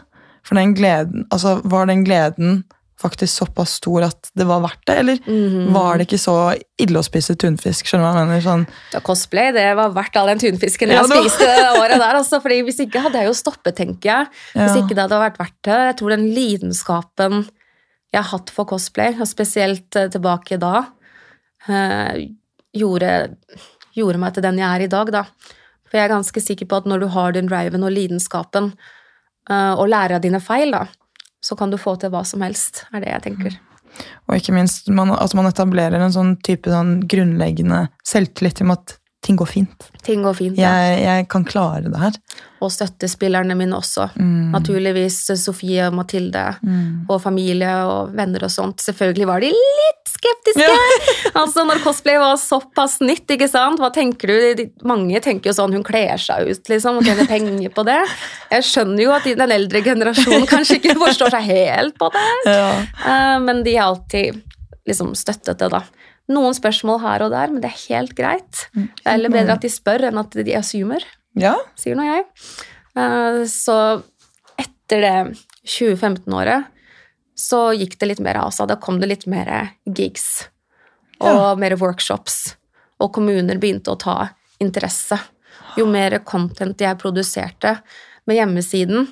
[0.46, 2.64] For den gleden Altså, var den gleden
[3.06, 5.72] faktisk såpass stor at det var verdt det, eller Mhm.
[5.74, 6.36] var det ikke så
[6.82, 7.86] ille å spise tunfisk?
[7.86, 8.42] Skjønner du hva jeg mener?
[8.46, 12.16] Sånn, Ja, cosplay, det var verdt all den tunfisken jeg Ja, spiste det året der.
[12.22, 14.28] Altså, fordi Hvis ikke hadde jeg jo stoppet, tenker jeg.
[14.56, 14.82] Hvis Ja.
[14.82, 15.80] ikke det hadde vært verdt det.
[15.90, 17.48] Jeg tror den lidenskapen
[18.14, 20.86] jeg har hatt for cosplay, og spesielt eh, tilbake da,
[21.68, 22.28] eh,
[22.76, 23.36] gjorde,
[23.96, 25.24] gjorde meg til den jeg er i dag, da.
[25.90, 28.74] For jeg er ganske sikker på at når du har den driven og lidenskapen,
[29.50, 30.86] eh, og lærer av dine feil, da,
[31.46, 33.58] så kan du få til hva som helst, er det jeg tenker.
[34.28, 38.98] og ikke minst man, at man etablerer en sånn type sånn grunnleggende selvtillit om at
[39.26, 39.88] ting går fint.
[40.06, 40.70] Ting går fint, ja.
[40.86, 42.18] Jeg, jeg kan klare det her.
[42.62, 44.12] Og støttespillerne mine også.
[44.20, 44.52] Mm.
[44.54, 46.44] Naturligvis Sofie og Mathilde.
[46.62, 47.08] Mm.
[47.10, 48.84] og familie og venner og sånt.
[48.86, 50.66] Selvfølgelig var de litt skeptiske.
[50.66, 50.76] Ja.
[51.42, 53.80] altså Når cosplay var såpass nytt, ikke sant?
[53.80, 54.64] hva tenker du?
[54.88, 58.00] Mange tenker jo sånn hun kler seg ut liksom, og tjener penger på det.
[58.52, 62.68] Jeg skjønner jo at den eldre generasjonen kanskje ikke forstår seg helt på det, Ja.
[63.06, 64.42] Eh, men de har alltid
[64.90, 65.84] liksom støttet det, da.
[66.34, 68.66] Noen spørsmål her og der, men det er helt greit.
[68.74, 71.04] Det er heller bedre at de spør enn at de assumer
[71.38, 71.54] ja.
[71.78, 72.26] sier nå jeg.
[72.98, 73.76] Eh, Så
[74.62, 75.14] etter det
[75.70, 76.72] 2015-året
[77.36, 78.68] så gikk det litt mer av seg.
[78.72, 80.48] Da kom det litt mer gigs
[81.20, 81.56] og Ja.
[81.56, 82.56] mer workshops.
[83.00, 85.20] Og kommuner begynte å ta interesse.
[85.78, 87.82] Jo mer content jeg produserte
[88.26, 89.08] med hjemmesiden,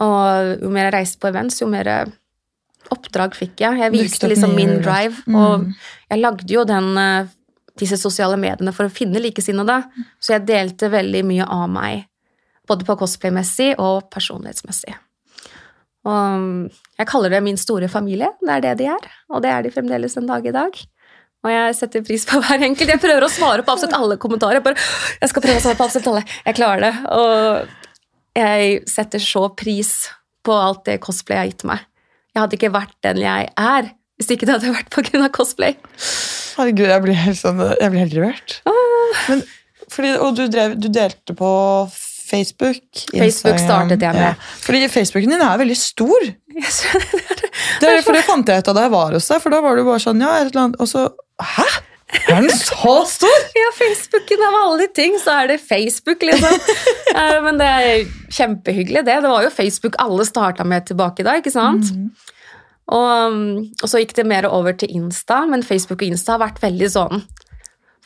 [0.00, 2.12] og jo mer jeg reiste på events, jo mer
[2.90, 3.78] oppdrag fikk jeg.
[3.78, 5.36] Jeg viste liksom min drive, Mm.
[5.36, 5.74] og
[6.10, 7.26] jeg lagde jo den, eh,
[7.76, 9.84] disse sosiale mediene for å finne likesinnede.
[10.20, 12.06] Så jeg delte veldig mye av meg,
[12.66, 14.94] både på cosplay-messig og personlighetsmessig.
[16.08, 16.68] Og mm,
[17.00, 18.30] jeg kaller det min store familie.
[18.40, 20.78] Det er det de er, og det er de fremdeles en dag i dag.
[21.46, 22.94] Og jeg setter pris på hver enkelt.
[22.94, 24.64] Jeg prøver å svare på absolutt alle kommentarer.
[24.64, 24.78] Bare,
[25.20, 26.24] jeg skal prøve å svare på absolutt alle.
[26.48, 26.94] Jeg klarer det.
[27.18, 29.92] Og jeg setter så pris
[30.46, 31.84] på alt det cosplay har gitt meg.
[32.34, 35.28] Jeg hadde ikke vært den jeg er hvis ikke det hadde vært pga.
[35.30, 35.76] cosplay.
[36.58, 38.54] Herregud, jeg blir helt, sånn, jeg blir helt rørt.
[38.66, 39.20] Ah.
[39.30, 39.44] Men,
[39.94, 41.50] fordi, og du, drev, du delte på
[42.28, 43.02] Facebook?
[43.10, 44.28] Facebook startet jeg med.
[44.28, 44.34] Ja.
[44.64, 46.28] Fordi Facebooken din er veldig stor.
[46.58, 47.42] Jeg skjønner.
[47.80, 49.42] Det, er- for det fant jeg ut av da jeg var hos deg.
[49.44, 51.66] For da var du bare sånn, ja, et eller annet, og så Hæ?
[52.32, 53.42] Er den så stor?
[53.60, 56.56] Ja, Facebooken av alle ting, så er det Facebook, liksom.
[57.18, 58.02] Eh, Men det er
[58.36, 59.14] kjempehyggelig, det.
[59.24, 61.88] Det var jo Facebook alle starta med tilbake da, ikke sant?
[61.94, 62.10] Mm.
[62.88, 63.38] Og,
[63.82, 66.88] og så gikk det mer over til Insta, men Facebook og Insta har vært veldig
[66.94, 67.24] sånn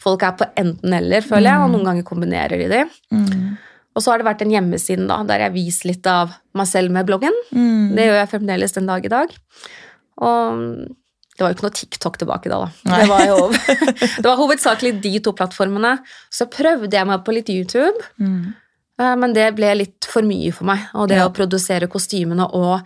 [0.03, 2.81] Folk er på enten-eller, føler jeg, og noen ganger kombinerer de de.
[3.15, 3.53] Mm.
[3.95, 6.91] Og så har det vært en hjemmeside da, der jeg viser litt av meg selv
[6.95, 7.35] med bloggen.
[7.53, 7.93] Mm.
[7.97, 9.35] Det gjør jeg fremdeles den dag i dag.
[10.23, 10.65] Og um,
[11.37, 12.59] det var jo ikke noe TikTok tilbake da.
[12.85, 12.97] da.
[13.03, 13.37] Det var jo
[14.23, 15.95] det var hovedsakelig de to plattformene.
[16.33, 18.53] Så prøvde jeg meg på litt YouTube, Mm.
[19.01, 20.85] eh, men det ble litt for mye for meg.
[20.95, 21.29] Og det Ja.
[21.29, 22.81] å produsere kostymene og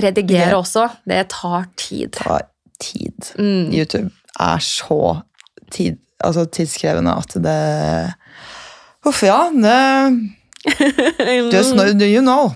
[0.00, 2.12] redigere Det- også, det tar tid.
[2.12, 2.48] Tar
[2.80, 3.32] tid.
[3.38, 3.70] Mm.
[3.72, 5.22] YouTube er så
[5.70, 8.14] tid, altså tidskrevende at det
[9.04, 9.48] Huff, ja.
[9.50, 10.36] Det,
[11.52, 12.50] just know, do you know.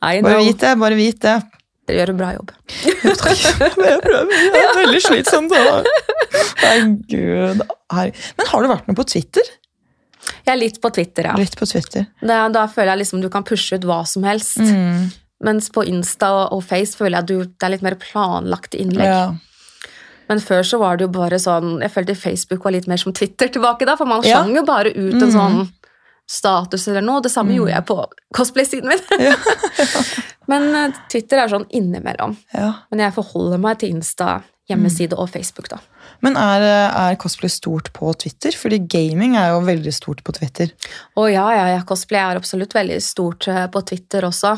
[0.00, 0.22] know.
[0.22, 0.74] Bare vit det.
[0.80, 1.38] bare vit det.
[1.90, 2.50] Dere gjør en bra jobb.
[3.90, 4.28] Jeg prøver.
[4.30, 5.54] Det er veldig slitsomt.
[6.60, 7.64] Herregud.
[7.90, 9.48] Men har du vært med på Twitter?
[10.46, 11.34] Jeg er litt på Twitter, ja.
[11.40, 12.06] Litt på Twitter.
[12.22, 14.60] Da, da føler jeg liksom du kan pushe ut hva som helst.
[14.62, 15.08] Mm.
[15.44, 19.08] Mens på Insta og, Face føler jeg du, det er litt mer planlagte innlegg.
[19.08, 19.30] Ja.
[20.30, 23.10] Men før så var det jo bare sånn Jeg følte Facebook var litt mer som
[23.16, 24.36] Twitter tilbake da, for man Ja.
[24.38, 25.32] slang jo bare ut en Mhm.
[25.34, 25.56] sånn
[26.30, 27.22] status eller noe.
[27.24, 27.98] Det samme gjorde jeg på
[28.36, 29.02] cosplay-siden min.
[29.30, 29.36] Ja.
[30.50, 32.36] Men eh, Twitter er sånn innimellom.
[32.56, 32.72] ja.
[32.90, 34.40] Men jeg forholder meg til Insta,
[34.70, 35.78] hjemmeside og Facebook, da.
[36.22, 38.54] Men er, er cosplay stort på Twitter?
[38.58, 40.72] Fordi gaming er jo veldig stort på Twitter.
[41.18, 44.56] Å ja, ja, ja, cosplay er absolutt veldig stort eh, på Twitter også.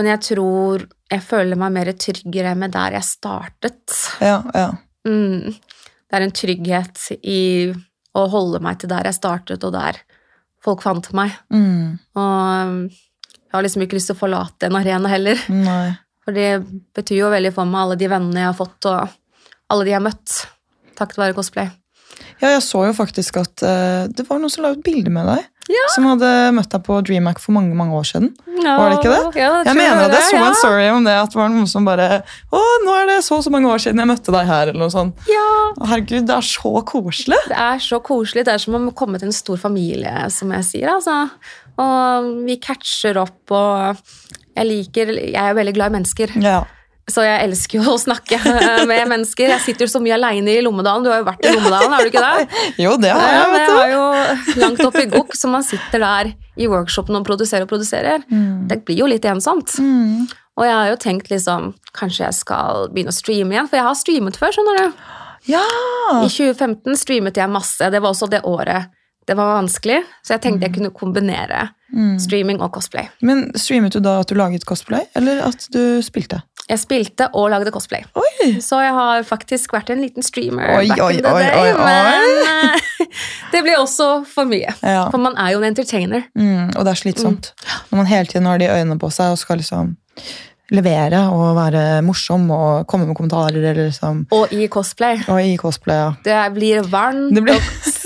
[0.00, 3.96] Men jeg tror jeg føler meg mer tryggere med der jeg startet.
[4.22, 4.68] Ja, ja.
[5.08, 5.56] Mm.
[6.10, 7.42] Det er en trygghet i
[8.16, 10.00] å holde meg til der jeg startet, og der
[10.64, 11.34] folk fant meg.
[11.52, 11.98] Mm.
[12.18, 12.78] Og um,
[13.50, 15.42] jeg har liksom ikke lyst til å forlate en arena heller.
[15.50, 15.90] Nei.
[16.24, 16.60] For det
[16.94, 19.96] betyr jo veldig for meg, alle de vennene jeg har fått, og alle de jeg
[19.96, 20.34] har møtt.
[20.98, 21.70] Takket være cosplay.
[22.42, 25.26] Ja, jeg så jo faktisk at uh, det var noen som la ut bilde med
[25.30, 25.48] deg.
[25.70, 25.86] Ja.
[25.94, 28.32] Som hadde møtt deg på DreamHack for mange mange år siden.
[28.60, 29.40] Var det ikke det?
[29.40, 30.48] Ja, Jeg mener at jeg så ja.
[30.48, 32.08] en story om det, at det var noen som bare
[32.50, 34.82] Å, nå er det så og så mange år siden jeg møtte deg her, eller
[34.82, 35.22] noe sånt.
[35.30, 35.46] Ja,
[35.92, 37.38] Herregud, det er så koselig.
[37.48, 38.44] det er så koselig.
[38.48, 40.90] Det er som å komme til en stor familie, som jeg sier.
[40.98, 41.22] altså.
[41.80, 44.02] Og vi catcher opp, og
[44.58, 46.36] jeg liker Jeg er veldig glad i mennesker.
[46.44, 46.58] Ja.
[47.10, 48.38] Så jeg elsker jo å snakke
[48.90, 49.50] med mennesker.
[49.54, 51.06] Jeg sitter jo så mye aleine i Lommedalen.
[51.06, 52.60] Du har jo vært i Lommedalen, har du ikke det?
[52.84, 53.78] Jo, det har jeg, vet du.
[53.80, 57.72] er jo langt oppe i gokk, så man sitter der i workshopen og produserer og
[57.72, 58.24] produserer.
[58.70, 59.74] Det blir jo litt ensomt.
[59.80, 60.28] Mm.
[60.60, 63.88] Og jeg har jo tenkt liksom, kanskje jeg skal begynne å streame igjen, for jeg
[63.88, 65.04] har streamet før, skjønner du.
[65.54, 65.66] Ja!
[66.20, 68.90] I 2015 streamet jeg masse, det var også det året
[69.30, 71.68] det var vanskelig, så jeg tenkte jeg kunne kombinere
[72.22, 73.06] streaming og cosplay.
[73.26, 76.40] Men streamet du da at du laget cosplay, eller at du spilte?
[76.70, 78.04] Jeg spilte og lagde cosplay.
[78.14, 78.50] Oi!
[78.62, 82.44] Så jeg har faktisk vært en liten streamer Oi, back oi, in the day, men
[82.46, 83.08] eh,
[83.52, 84.70] det blir også for mye.
[84.80, 85.08] Ja.
[85.10, 86.28] For man er jo en entertainer.
[86.38, 87.50] Mm, og det er slitsomt.
[87.90, 89.96] Når man hele tiden har de øynene på seg og skal liksom
[90.70, 95.18] levere og være morsom og komme med kommentarer eller liksom Og i cosplay.
[95.28, 96.10] Og i cosplay, ja.
[96.24, 97.56] Det blir varmt, Det blir-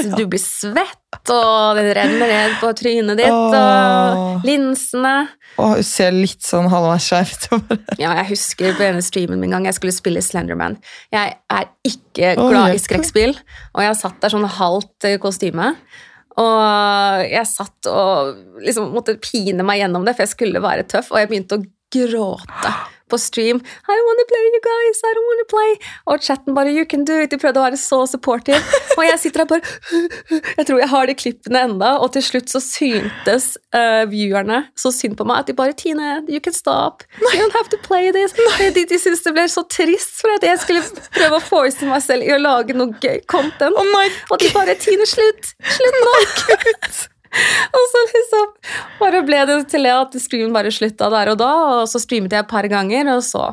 [0.05, 3.55] og du blir svett, og det renner ned på trynet ditt, Åh.
[3.55, 5.12] og linsene.
[5.59, 7.85] Og hun ser litt sånn halvveis skjevt ut.
[8.00, 10.77] Ja, jeg husker på denne streamen min gang jeg skulle spille Slenderman.
[11.14, 13.37] Jeg er ikke glad glad i skrekkspill,
[13.74, 15.74] og jeg satt der sånn halvt kostyme.
[16.40, 21.12] Og jeg satt og liksom måtte pine meg gjennom det, for jeg skulle være tøff,
[21.12, 22.74] og jeg begynte å gråte
[23.14, 23.57] på stream.
[23.88, 25.72] I don't wanna play, you guys, I don't wanna play.
[26.07, 27.30] Og chatten bare You can do it.
[27.30, 28.61] De prøvde å være så supportive.
[28.96, 29.62] Og jeg sitter der bare
[30.59, 34.92] Jeg tror jeg har de klippene enda, og til slutt så syntes uh, viewerne så
[34.94, 37.04] synd på meg at de bare Tine, you can stop.
[37.20, 38.35] You don't have to play this.
[38.35, 42.02] De, de syntes det ble så trist for at jeg skulle prøve å force meg
[42.04, 43.74] selv i å lage noe gøy content.
[43.78, 44.20] Oh!
[44.33, 45.54] Og de bare Tine, slutt!
[45.78, 47.11] Slutt nå!
[47.76, 48.48] og så liksom
[49.00, 52.46] bare ble det til at streamen bare slutta der og da, og så streamet jeg
[52.46, 53.52] et par ganger, og så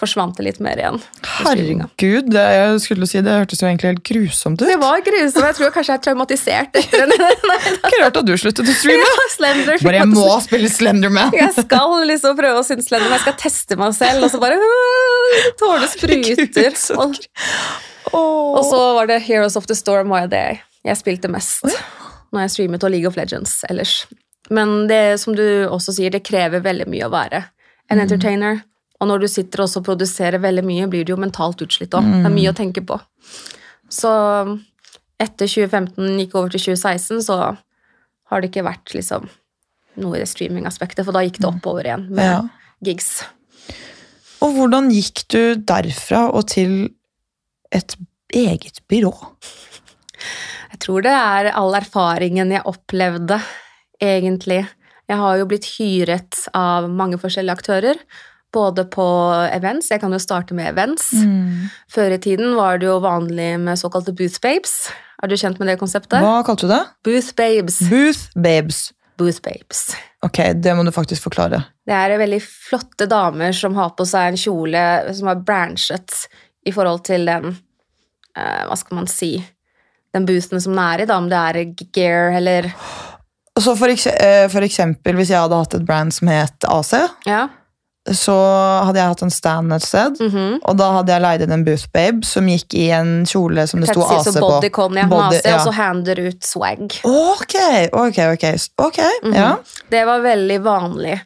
[0.00, 0.98] forsvant det litt mer igjen.
[1.42, 4.66] Herregud, det, jeg skulle si, det hørtes jo egentlig helt grusomt ut.
[4.68, 5.44] Det var grusomt.
[5.44, 6.80] Jeg tror kanskje jeg er traumatisert.
[7.74, 9.04] Ikke rart at du sluttet å streame.
[9.04, 9.82] Ja, Slender.
[9.84, 11.36] Bare jeg må spille Slenderman.
[11.36, 14.40] Jeg skal liksom prøve å synes Slender, men jeg skal teste meg selv, og så
[14.42, 16.80] bare øh, Tårene spruter.
[16.96, 17.20] Og,
[18.16, 20.46] og så var det Heroes of the Storm og det
[20.80, 21.66] jeg spilte mest
[22.32, 24.06] når jeg streamet, og League of Legends ellers.
[24.50, 27.44] Men det som du også sier, det krever veldig mye å være
[27.90, 28.62] en entertainer.
[29.00, 32.04] Og når du sitter og produserer veldig mye, blir du jo mentalt utslitt òg.
[32.20, 32.98] Det er mye å tenke på.
[33.90, 34.10] Så
[35.20, 37.38] etter 2015 gikk over til 2016, så
[38.30, 39.26] har det ikke vært liksom
[40.00, 42.40] noe i det streamingaspektet, for da gikk det oppover igjen med Ja.
[42.84, 43.24] gigs.
[44.40, 46.90] Og hvordan gikk du derfra og til
[47.72, 47.96] et
[48.32, 49.12] eget byrå?
[50.80, 53.36] Jeg tror det er all erfaringen jeg opplevde,
[54.00, 54.62] egentlig.
[55.12, 58.00] Jeg har jo blitt hyret av mange forskjellige aktører,
[58.48, 59.04] både på
[59.52, 59.90] events.
[59.92, 61.10] Jeg kan jo starte med events.
[61.92, 64.88] Før i tiden var det jo vanlig med såkalte booth babes.
[65.20, 66.16] Er du kjent med det konseptet?
[66.24, 66.80] Hva kalte du det?
[67.04, 67.82] Booth babes.
[67.92, 68.80] Booth Babes.
[69.20, 69.84] Booth babes.
[70.24, 71.60] Ok, det må du faktisk forklare.
[71.84, 76.22] Det er veldig flotte damer som har på seg en kjole som er branchet
[76.64, 79.34] i forhold til den eh, Hva skal man si
[80.14, 82.72] Den boosten som den er i, da, om det er gear eller
[83.60, 86.94] Så for, ekse- eh, for eksempel, hvis jeg hadde hatt et brand som het AC,
[87.26, 87.48] Ja.
[88.08, 88.34] så
[88.86, 90.60] hadde jeg hatt en stand et sted, mhm.
[90.64, 93.80] og da hadde jeg leid inn en Booth Babe som gikk i en kjole som
[93.80, 94.40] det sto AC på.
[94.40, 95.04] bodycon, ja.
[95.10, 95.58] Body- AC, ja.
[95.58, 96.86] Og så hander ut swag.
[97.04, 97.56] Ok,
[97.92, 98.46] ok, ok.
[98.78, 99.36] okay mm -hmm.
[99.36, 99.58] ja.
[99.90, 101.20] Det var veldig vanlig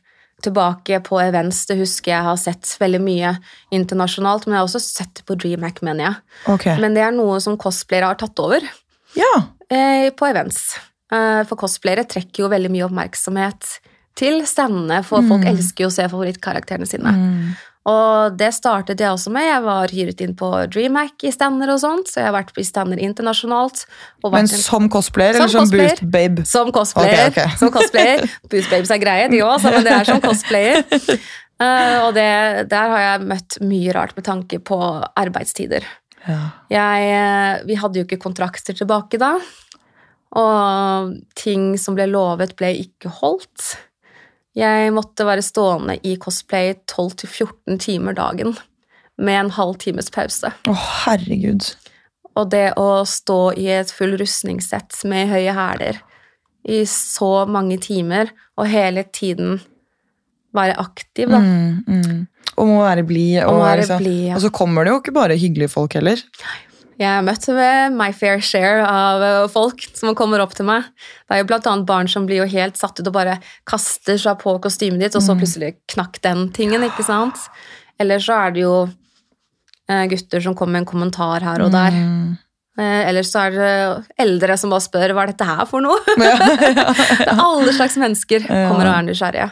[0.45, 1.65] tilbake på events.
[1.71, 3.35] Det husker jeg har sett veldig mye
[3.75, 6.17] internasjonalt, men jeg har også sett det på DreamHack, mener jeg.
[6.55, 6.67] Ok.
[6.83, 8.65] Men det er noe som cosplayere har tatt over
[9.19, 9.33] Ja.
[9.71, 10.77] eh, på events.
[11.13, 13.79] Eh, for cosplayere trekker jo veldig mye oppmerksomhet
[14.19, 17.11] til standene, for folk elsker jo å se favorittkarakterene sine.
[17.11, 17.55] Mm.
[17.85, 19.45] Og det startet jeg også med.
[19.45, 22.65] Jeg var hyret inn på Dreamhack i stander og sånt, så jeg har vært i
[22.65, 23.83] stander internasjonalt.
[24.33, 25.99] Men som cosplayer Som eller som cosplayer.
[26.01, 26.47] boot babe?
[26.49, 27.27] Som cosplayer.
[27.29, 27.59] Okay, okay.
[27.61, 28.25] Som cosplayer.
[28.51, 30.81] Boost Babes er greie, de òg, men det er som cosplayer.
[31.61, 32.31] Uh, og det,
[32.73, 34.81] der har jeg møtt mye rart med tanke på
[35.13, 35.85] arbeidstider.
[36.25, 36.41] Ja.
[36.73, 39.35] Jeg, eh, vi hadde jo ikke kontrakter tilbake da,
[40.41, 43.75] og ting som ble lovet, ble ikke holdt.
[44.55, 48.55] Jeg måtte være stående i cosplay 12-14 timer dagen
[49.19, 50.51] med en halv times pause.
[50.71, 51.73] Å, herregud.
[52.39, 56.01] Og det å stå i et full rustningssett med høye hæler
[56.65, 59.59] i så mange timer, og hele tiden
[60.55, 61.41] være aktiv, da.
[61.43, 62.21] Mm, mm.
[62.55, 63.41] Og må være blid.
[63.43, 64.37] Og Og, blid, ja.
[64.37, 66.23] og så kommer det jo ikke bare hyggelige folk heller.
[67.01, 70.87] Jeg har møtt med my fair share av eh, folk som kommer opp til meg.
[71.27, 74.39] Det er jo annet barn som blir jo helt satt ut og bare kaster seg
[74.43, 77.41] på kostymet ditt, og så plutselig knakk den tingen, ikke sant?
[77.99, 78.77] Eller så er det jo
[79.91, 81.99] eh, gutter som kommer med en kommentar her og der.
[81.99, 82.35] Mm.
[82.79, 83.75] Eh, Eller så er det
[84.25, 85.99] eldre som bare spør hva er dette her for noe?
[86.19, 89.51] det er alle slags mennesker kommer og er nysgjerrige.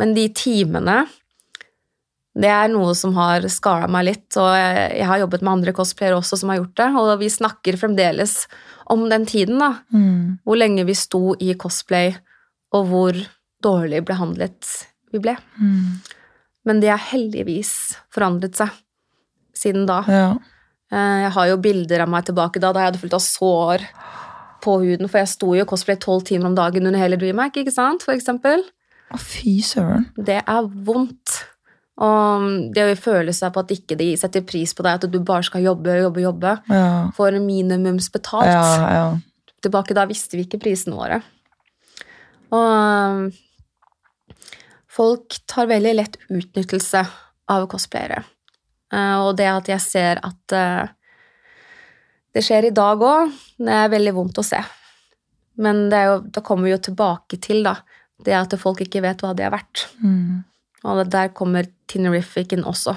[0.00, 1.04] Men de timene,
[2.34, 4.26] det er noe som har skada meg litt.
[4.40, 7.78] Og jeg, har jobbet med andre cosplayere også som har gjort det, og vi snakker
[7.78, 8.40] fremdeles
[8.90, 9.62] om den tiden.
[9.62, 9.70] da.
[9.94, 10.40] Mm.
[10.42, 12.14] Hvor lenge vi sto i cosplay,
[12.74, 13.20] og hvor
[13.64, 14.72] dårlig behandlet
[15.14, 15.36] vi ble.
[15.60, 16.02] Mm.
[16.66, 17.70] Men det har heldigvis
[18.12, 18.74] forandret seg
[19.54, 20.02] siden da.
[20.10, 20.26] Ja.
[20.90, 23.86] Eh, Jeg har jo bilder av meg tilbake da, da jeg hadde fullt av sår
[24.64, 27.60] på huden, for jeg sto jo i cosplay tolv timer om dagen under hele DreamHack,
[27.60, 28.64] ikke sant, for eksempel.
[29.12, 30.08] Å, fy søren.
[30.16, 31.44] Det er vondt.
[32.02, 35.20] Og det å føle seg på at ikke de setter pris på deg, at du
[35.22, 37.10] bare skal jobbe, jobbe, jobbe, Ja.
[37.14, 38.46] får minimumsbetalt.
[38.50, 39.18] Ja, ja.
[39.62, 41.22] Tilbake da visste vi ikke prisene våre.
[42.50, 43.32] Og
[44.90, 47.04] folk tar veldig lett utnyttelse
[47.50, 48.24] av cosplayere.
[48.92, 50.88] Eh, Og det at jeg ser at eh,
[52.34, 54.58] det skjer i dag òg, det er veldig vondt å se.
[55.62, 57.76] Men det jo, da kommer vi jo tilbake til da,
[58.24, 59.86] det at folk ikke vet hva de er verdt.
[60.02, 60.42] Mm.
[60.84, 62.94] Og der kommer Tinnerific inn også.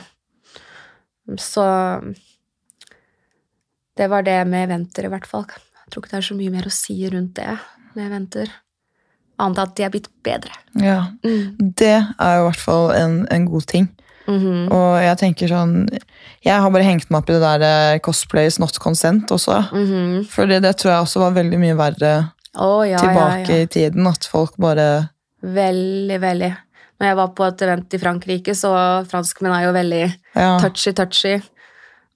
[1.40, 1.66] Så
[3.98, 5.48] det var det med eventer, i hvert fall.
[5.48, 7.54] Jeg tror ikke det er så mye mer å si rundt det
[7.96, 8.52] med eventer.
[9.42, 10.54] Annet at de er blitt bedre.
[10.82, 11.14] ja.
[11.24, 11.74] Mm.
[11.78, 13.90] Det er jo i hvert fall en, en god ting.
[14.28, 14.68] Mhm.
[14.76, 15.76] Og jeg tenker sånn
[16.44, 19.62] Jeg har bare hengt meg opp i det der cosplays cosplay is not consent også.
[19.72, 20.26] Mhm.
[20.28, 22.14] For det, det tror jeg også var veldig mye verre
[22.56, 23.64] oh, ja, tilbake ja, ja.
[23.64, 24.08] i tiden.
[24.08, 25.10] At folk bare
[25.42, 26.54] Veldig, veldig.
[26.98, 28.72] Når jeg var på et event i Frankrike, så
[29.10, 31.36] franskmenn er jo veldig ja, touchy-touchy.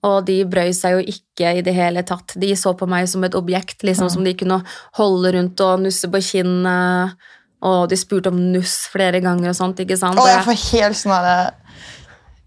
[0.10, 2.34] Og de brøy seg jo ikke i det hele tatt.
[2.42, 4.58] De så på meg som et objekt, liksom som de kunne
[4.98, 7.14] holde rundt og nusse på kinnet.
[7.62, 10.18] Og de spurte om nuss flere ganger og sånt, ikke sant.
[10.18, 11.52] Å, jeg får helt sånn derre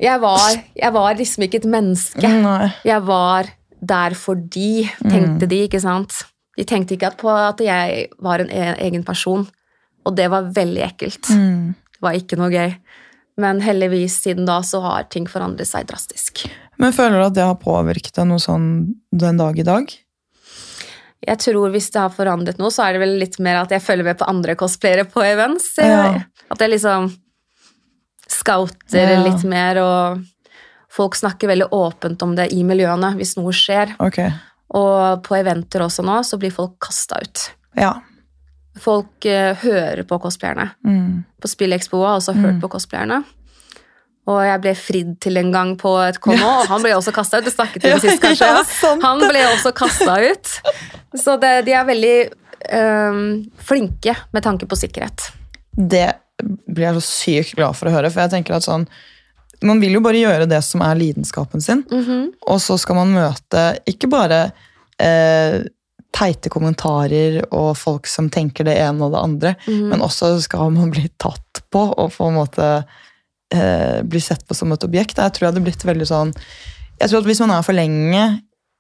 [0.03, 2.31] jeg, var, jeg var liksom ikke et menneske.
[2.43, 2.71] Nei.
[2.87, 3.51] Jeg var
[3.85, 6.25] der for de, tenkte de, ikke sant.
[6.59, 9.47] De tenkte ikke at på at jeg var en e- egen person.
[10.05, 11.31] Og det var veldig ekkelt.
[11.31, 11.75] Mm.
[12.05, 12.77] Var ikke noe gøy.
[13.41, 16.45] Men heldigvis siden da så har ting forandret seg drastisk.
[16.79, 18.69] Men føler du at det har påvirket deg noe sånn
[19.11, 19.91] den dag i dag?
[21.25, 23.83] Jeg tror hvis det har forandret noe, så er det vel litt mer at jeg
[23.83, 25.71] følger med på andre cosplayere på events.
[25.81, 26.21] Ja.
[26.53, 27.09] At jeg liksom
[28.29, 29.21] scouter Ja.
[29.25, 30.25] litt mer, og
[30.93, 33.97] folk snakker veldig åpent om det i miljøene hvis noe skjer.
[33.99, 34.21] Ok.
[34.75, 37.51] Og på eventer også nå, så blir folk kasta ut.
[37.77, 37.95] Ja.
[38.81, 40.71] Folk eh, hører på cosplayerne.
[40.87, 41.25] Mm.
[41.41, 43.21] På Spillekspo har jeg også hørt på cosplayerne.
[44.25, 47.39] Og jeg ble fridd til en gang på et kon og han ble også kasta
[47.43, 47.45] ut.
[47.49, 48.49] Det snakket vi om sist, kanskje.
[48.49, 48.93] ja.
[49.05, 50.53] Han ble også kasta ut.
[51.15, 52.15] Så det, de er veldig
[52.73, 53.25] um,
[53.61, 55.29] flinke med tanke på sikkerhet.
[55.77, 56.07] Det
[56.41, 58.89] blir jeg så sykt glad for å høre, for jeg tenker at sånn
[59.65, 61.85] Man vil jo bare gjøre det som er lidenskapen sin,
[62.45, 64.41] og så skal man møte ikke bare
[65.01, 65.63] eh,
[66.15, 69.55] teite kommentarer og folk som tenker det ene og det andre,
[69.91, 72.69] men også skal man bli tatt på og på en måte
[73.55, 75.19] eh, bli sett på som et objekt.
[75.19, 76.31] Jeg tror jeg hadde blitt veldig sånn
[77.01, 78.25] Jeg tror at hvis man er for lenge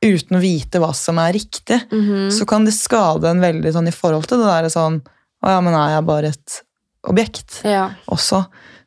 [0.04, 1.80] uten å vite hva som er riktig,
[2.30, 5.00] så kan det skade en veldig sånn i forhold til det der sånn
[5.44, 6.60] Å ja, men er jeg bare et
[7.10, 7.90] objekt Ja.
[8.06, 8.44] også?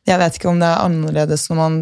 [0.08, 1.76] Jeg vet ikke om det er annerledes når man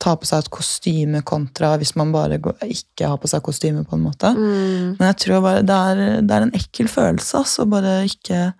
[0.00, 3.84] tar på seg et kostyme kontra hvis man bare går, ikke har på seg kostyme,
[3.84, 4.30] på en måte.
[4.32, 4.96] Mm.
[4.96, 7.66] Men jeg tror bare det er, det er en ekkel følelse, altså.
[7.68, 8.52] Bare ikke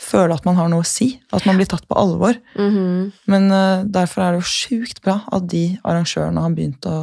[0.00, 1.10] føle at man har noe å si.
[1.36, 2.36] At man blir tatt på alvor.
[2.56, 3.12] Mhm.
[3.32, 6.96] Men uh, derfor er det jo sjukt bra at de arrangørene har begynt å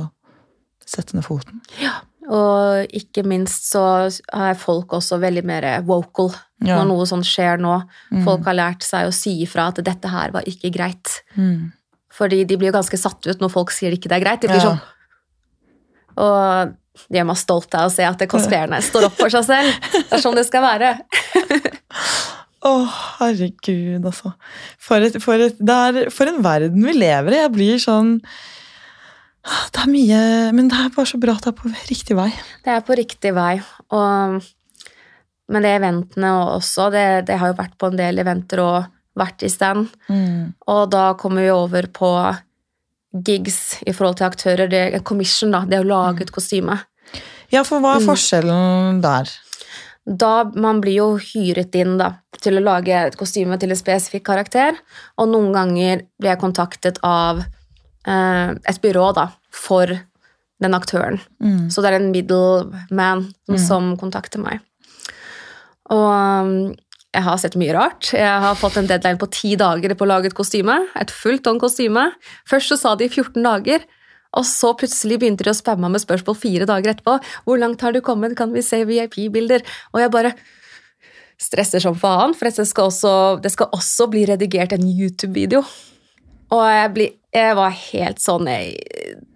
[0.85, 1.61] sette ned foten.
[1.81, 2.01] Ja,
[2.33, 3.81] Og ikke minst så
[4.31, 6.31] er folk også veldig mer vocal
[6.63, 6.77] Ja.
[6.79, 7.73] når noe sånt skjer nå.
[8.23, 11.17] Folk har lært seg å si ifra at dette her var ikke greit.
[11.35, 11.73] Mm.
[12.13, 14.41] Fordi de blir jo ganske satt ut når folk sier ikke det er greit.
[14.43, 14.69] De blir Ja.
[14.73, 14.81] sånn
[16.21, 16.73] Og
[17.09, 19.87] det gjør meg stolt av å se at det cosplayerne står opp for seg selv.
[19.95, 20.91] Det er sånn det skal være.
[22.63, 22.71] Å,
[23.19, 24.29] herregud, altså.
[24.79, 27.39] For, et, for, et, er, for en verden vi lever i.
[27.41, 28.13] Jeg blir sånn
[29.73, 30.19] Det er mye
[30.55, 32.29] Men det er bare så bra at det er på riktig vei.
[32.63, 33.57] Det er på riktig vei.
[33.91, 34.37] Og,
[35.51, 38.77] men det eventene også, det, det har jo vært på en del eventer og
[39.19, 39.89] vært i stand.
[40.67, 42.09] Og da kommer vi over på
[43.13, 44.69] gigs i forhold til aktører.
[44.69, 45.63] Det er commission, da.
[45.69, 46.79] Det er å lage et kostyme.
[47.53, 48.07] Ja, for hva er Mm.
[48.09, 49.29] forskjellen der?
[50.05, 54.23] Da man blir jo hyret inn da, til å lage et kostyme til en spesifikk
[54.25, 54.73] karakter,
[55.17, 57.45] og noen ganger blir jeg kontaktet av
[58.05, 61.21] eh, et byrå da, for den aktøren.
[61.41, 61.69] Mm.
[61.71, 63.57] Så det er en middleman Mm.
[63.59, 64.59] som kontakter meg.
[65.91, 66.75] Og
[67.13, 68.09] jeg har sett mye rart.
[68.15, 70.79] Jeg har fått en deadline på ti dager på å lage et kostyme.
[70.97, 72.07] Et fullt on kostyme.
[72.49, 73.85] Først så sa de 14 dager,
[74.33, 77.19] og så plutselig begynte de å spamme med spørsmål fire dager etterpå.
[77.45, 78.35] 'Hvor langt har du kommet?
[78.35, 79.61] Kan vi se VIP-bilder?'
[79.93, 80.33] Og jeg bare
[81.37, 85.63] stresser som faen, for det skal også, det skal også bli redigert en YouTube-video.
[86.53, 88.77] Og jeg, blir, jeg var helt sånn jeg,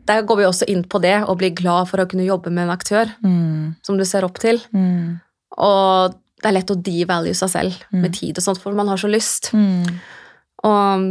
[0.08, 2.64] Der går vi også inn på det, og blir glad for å kunne jobbe med
[2.64, 3.76] en aktør Mm.
[3.84, 4.62] som du ser opp til.
[4.74, 5.20] Mm.
[5.58, 9.00] Og det er lett å devalue seg selv med tid og sånt, for man har
[9.02, 9.50] så lyst.
[9.58, 9.98] Mm.
[10.70, 11.08] Og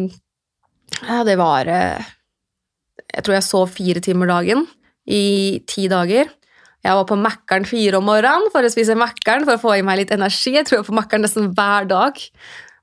[1.03, 2.13] ja, det var eh,
[3.11, 4.67] Jeg tror jeg sov fire timer dagen
[5.07, 6.31] i ti dager.
[6.87, 9.85] Jeg var på Mækkern fire om morgenen for å spise Mækkern for å få i
[9.87, 10.55] meg litt energi.
[10.55, 12.21] Jeg tror jeg var på Mækkern nesten hver dag,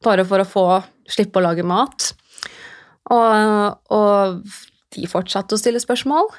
[0.04, 0.66] bare for å få
[1.12, 2.12] slippe å lage mat.
[3.12, 4.56] Og, og
[4.96, 6.32] de fortsatte å stille spørsmål.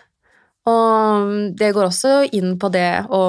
[0.73, 3.23] Og det går også inn på det å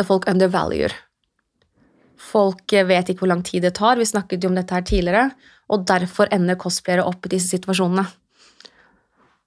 [0.00, 0.94] at folk undervaluer.
[2.32, 4.00] Folk vet ikke hvor lang tid det tar.
[4.00, 5.30] Vi snakket jo om dette her tidligere.
[5.72, 8.06] Og derfor ender cosplayere opp i disse situasjonene.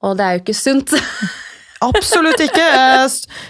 [0.06, 0.94] Og det er jo ikke sunt.
[1.86, 2.64] Absolutt ikke!
[2.64, 3.06] Eh,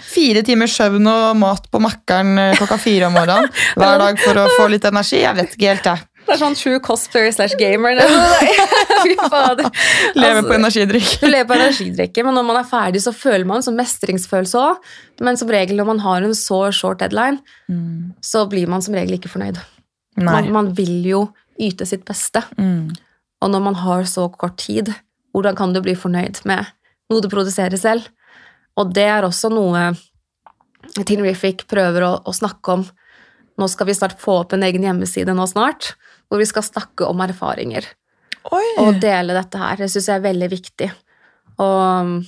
[0.06, 4.42] Fire timers søvn og mat på Mækkern eh, klokka fire om morgenen hver dag for
[4.42, 5.20] å få litt energi.
[5.22, 6.15] Jeg vet ikke helt, jeg.
[6.26, 8.00] Det er sånn true cosplayer slash gamer.
[9.04, 9.68] Fy fader.
[10.16, 11.12] Lever Altså, på energidrikk.
[11.22, 14.92] Du lever på energidrikke, men når man er ferdig, så føler man sånn mestringsfølelse òg.
[15.22, 17.38] Men som regel når man har en så short deadline,
[18.24, 19.62] så blir man som regel ikke fornøyd.
[20.18, 21.22] Man, man vil jo
[21.62, 22.42] yte sitt beste.
[22.58, 22.94] Mm.
[23.44, 24.90] Og når man har så kort tid,
[25.36, 26.64] hvordan kan du bli fornøyd med
[27.12, 28.08] noe du produserer selv?
[28.76, 29.90] Og det er også noe
[30.96, 32.84] Tinrific prøver å, å snakke om.
[33.56, 35.94] Nå skal vi snart få opp en egen hjemmeside nå snart,
[36.28, 37.86] hvor vi skal snakke om erfaringer
[38.52, 38.64] Oi!
[38.82, 39.76] og dele dette her.
[39.76, 40.90] Det syns jeg er veldig viktig.
[41.62, 42.24] Og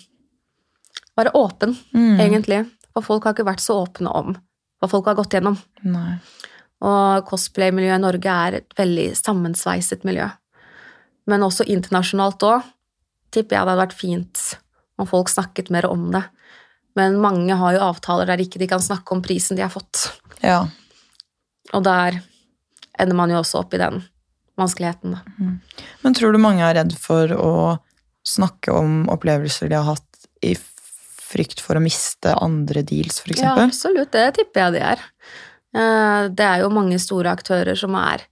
[1.19, 2.21] være åpen, Mm.
[2.21, 2.61] egentlig.
[2.95, 4.37] For folk har ikke vært så åpne om
[4.81, 5.59] hva folk har gått gjennom.
[5.85, 6.19] Nei.
[6.83, 10.29] Og cosplay-miljøet i Norge er et veldig sammensveiset miljø.
[11.27, 12.63] Men også internasjonalt òg
[13.35, 14.45] tipper jeg det hadde vært fint
[14.99, 16.23] om folk snakket mer om det.
[16.97, 20.13] Men mange har jo avtaler der ikke de kan snakke om prisen de har fått.
[20.43, 20.67] Ja.
[21.75, 22.23] Og der
[22.99, 24.01] ender man jo også opp i den
[24.59, 25.51] vanskeligheten, da.
[26.03, 27.53] Men tror du mange er redd for å
[28.27, 30.55] snakke om opplevelser de har hatt i
[31.29, 34.11] frykt for å miste andre deals, for Ja, absolutt.
[34.13, 35.05] Det tipper jeg de er.
[35.77, 38.25] Eh, Det er jo mange store aktører som er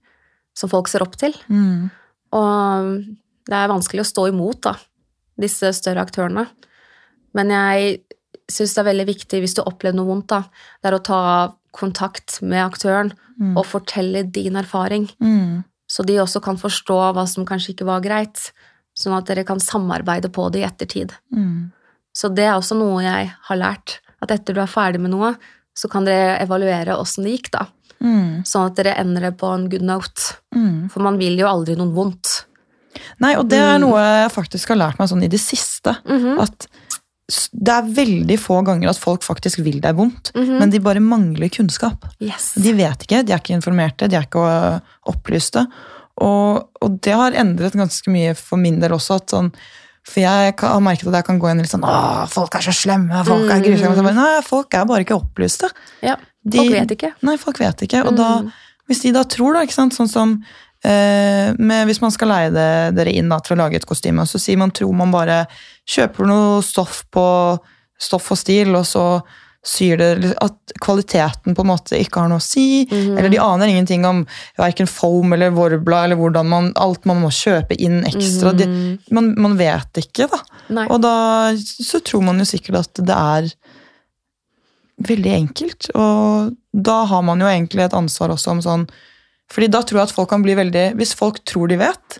[0.57, 1.35] som folk ser opp til.
[1.53, 1.89] Mm.
[2.33, 3.03] Og
[3.47, 4.73] det er vanskelig å stå imot da,
[5.39, 6.47] disse større aktørene.
[7.37, 8.01] Men jeg
[8.49, 10.41] syns det er veldig viktig hvis du har opplevd noe vondt, da,
[10.81, 11.21] det er å ta
[11.71, 13.55] kontakt med aktøren Mm.
[13.57, 15.63] og fortelle din erfaring, Mm.
[15.87, 18.51] så de også kan forstå hva som kanskje ikke var greit,
[18.97, 21.11] sånn at dere kan samarbeide på det i ettertid.
[21.31, 21.71] Mm.
[22.15, 25.35] Så det er også noe jeg har lært, at etter du er ferdig med noe,
[25.75, 27.67] så kan dere evaluere åssen det gikk, da.
[28.01, 28.41] Mm.
[28.43, 30.37] Sånn at dere ender på en good note.
[30.55, 30.89] Mm.
[30.89, 32.45] For man vil jo aldri noe vondt.
[33.19, 33.81] Nei, og det er Mm.
[33.81, 35.95] noe jeg faktisk har lært meg sånn i det siste.
[36.05, 36.41] -hmm.
[36.41, 36.67] At
[37.51, 40.59] det er veldig få ganger at folk faktisk vil deg vondt, mhm.
[40.61, 42.05] men de bare mangler kunnskap.
[42.23, 42.53] Yes.
[42.55, 44.77] De vet ikke, de er ikke informerte, de er ikke øh,
[45.11, 45.65] opplyste.
[46.23, 49.19] Og, og det har endret ganske mye for min del også.
[49.29, 49.51] sånn,
[50.07, 52.73] For jeg har merket at jeg kan gå inn litt sånn Å, folk er så
[52.73, 53.65] slemme, folk er Mm.
[53.67, 54.03] grusomme.
[54.07, 55.69] Bare, Nei, folk er bare ikke opplyste.
[56.01, 56.15] Ja,
[56.47, 57.11] De, folk vet ikke.
[57.27, 58.05] Nei, folk vet ikke.
[58.07, 58.51] Og da, Mm.
[58.87, 60.43] hvis de da tror, da, ikke sant, sånn som
[60.83, 64.25] eh, med, Hvis man skal leie det, dere inn da, til å lage et kostyme,
[64.25, 65.45] så sier man tror man bare
[65.87, 67.25] kjøper noe stoff på
[67.99, 69.03] stoff og stil, og så
[69.67, 72.85] syr det At kvaliteten på en måte ikke har noe å si.
[72.85, 73.17] Mhm.
[73.17, 74.21] Eller de aner ingenting om
[74.57, 78.53] verken foam eller Vorbla eller hvordan man, alt man må kjøpe inn ekstra.
[78.55, 78.99] De, Mhm.
[79.11, 80.39] man, man vet ikke, da.
[80.69, 80.85] Nei.
[80.87, 83.51] Og da så tror man jo sikkert at det er
[85.03, 85.89] veldig enkelt.
[85.95, 88.87] Og da har man jo egentlig et ansvar også om sånn
[89.49, 92.17] Fordi da tror jeg at folk kan bli veldig Hvis folk tror de vet,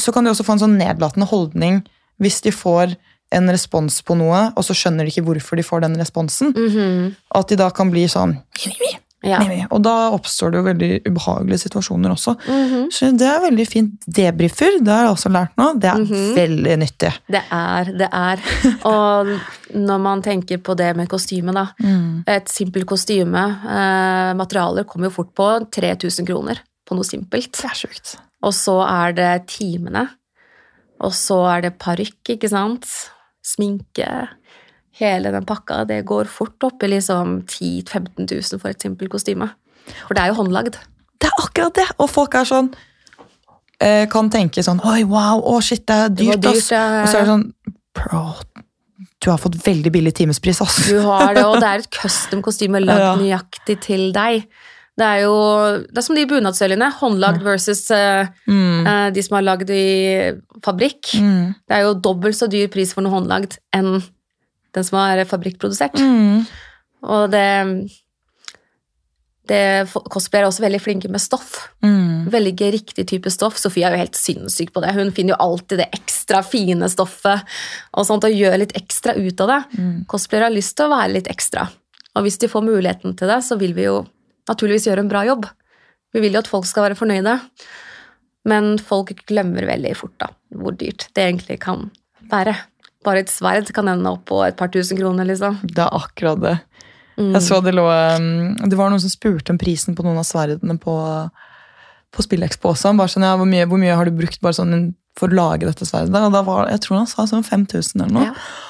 [0.00, 1.82] så kan de også få en sånn nedlatende holdning
[2.20, 2.96] hvis de får
[3.32, 6.50] en respons på noe, og så skjønner de ikke hvorfor de får den responsen.
[6.56, 7.14] Mhm.
[7.34, 8.38] At de da kan bli sånn
[9.22, 9.36] Ja.
[9.70, 12.32] Og da oppstår det jo veldig ubehagelige situasjoner også.
[12.48, 12.86] Mhm.
[12.90, 13.92] Så det er veldig fint.
[14.08, 15.66] Debrifer, det har jeg også lært nå.
[15.78, 16.34] Det er Mhm.
[16.38, 17.12] veldig nyttig.
[17.28, 18.40] Det er, det er.
[18.88, 19.26] Og
[19.76, 21.66] når man tenker på det med kostyme, da.
[22.26, 23.44] Et simpelt kostyme.
[23.68, 26.56] Eh, materialer kommer jo fort på 3000 kroner
[26.88, 27.52] på noe simpelt.
[27.52, 28.16] Det er sjukt.
[28.42, 30.08] Og så er det timene.
[31.06, 32.86] Og så er det parykk, ikke sant.
[33.46, 34.08] Sminke.
[35.00, 35.84] Hele den pakka.
[35.88, 39.48] Det går fort opp i liksom 10 000-15 000 for et simpelt kostyme.
[40.06, 40.76] For det er jo håndlagd.
[41.20, 41.86] Det er akkurat det!
[42.00, 42.68] Og folk er sånn
[43.80, 46.70] eh, Kan tenke sånn Oi, wow, å shit, det er Det dyrt, dyrt, ass.
[46.72, 47.44] Og så er det sånn
[47.98, 48.22] Bro,
[49.20, 50.78] du har fått veldig billig timespris, ass.
[50.88, 53.10] Du har det, og det er et custom kostyme lagd Ja.
[53.20, 54.46] nøyaktig til deg.
[54.98, 55.34] Det er jo
[55.86, 56.90] det er som de bunadsøljene.
[56.98, 58.86] Håndlagd versus eh, Mm.
[58.86, 59.84] uh, de som er lagd i
[60.64, 61.14] fabrikk.
[61.20, 61.54] Mm.
[61.68, 64.02] Det er jo dobbelt så dyr pris for noe håndlagd enn
[64.74, 65.96] den som er fabrikkprodusert.
[65.98, 66.44] Mm.
[67.02, 67.46] Og det,
[69.50, 71.56] det Cosplay er også veldig flinke med stoff.
[71.82, 72.28] Mm.
[72.30, 73.56] Velge riktig type stoff.
[73.58, 74.92] Sofie er jo helt sinnssyk på det.
[74.94, 77.42] Hun finner jo alltid det ekstra fine stoffet
[77.96, 79.60] og sånt, og gjør litt ekstra ut av det.
[79.80, 79.96] Mm.
[80.12, 81.66] Cosplayere har lyst til å være litt ekstra.
[82.14, 84.04] Og hvis de får muligheten til det, så vil vi jo
[84.50, 85.46] naturligvis gjør en bra jobb.
[86.14, 87.38] Vi vil jo at folk skal være fornøyde.
[88.48, 91.88] Men folk glemmer veldig fort da, hvor dyrt det egentlig kan
[92.30, 92.54] være.
[93.04, 95.58] Bare et sverd kan ende opp på et par tusen kroner, liksom.
[95.64, 96.56] Det er akkurat det.
[97.20, 97.34] Mm.
[97.34, 100.24] Jeg så det lå um, Det var noen som spurte om prisen på noen av
[100.24, 100.94] sverdene på,
[102.16, 102.94] på Spillekspo også.
[102.96, 105.68] Bare sånn, ja, hvor, mye, hvor mye har du brukt bare sånn for å lage
[105.68, 106.16] dette sverdet?
[106.16, 108.30] Og da var, jeg tror han sa sånn 5000 eller noe.
[108.30, 108.69] Ja.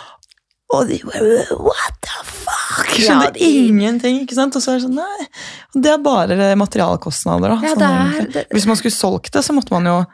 [0.76, 2.92] Og de bare What the fuck?
[3.00, 4.20] Ja, Skjønner de- ingenting.
[4.22, 4.54] ikke sant?
[4.56, 5.26] Og så er det sånn, nei.
[5.74, 7.56] Det er bare materialkostnader.
[7.56, 7.58] da.
[7.66, 10.06] Ja, sånn det er- Hvis man skulle solgt det, så måtte man jo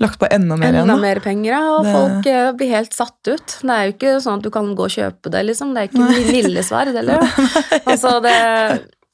[0.00, 0.82] lagt på enda mer igjen.
[0.84, 1.00] Enda da.
[1.00, 3.46] mer penger, ja, og Det- folk eh, blir helt satt ut.
[3.62, 5.72] Det er jo ikke sånn at du kan gå og kjøpe det, liksom.
[5.74, 7.20] Det er ikke en lille sverd, eller?
[7.86, 8.36] Altså, det,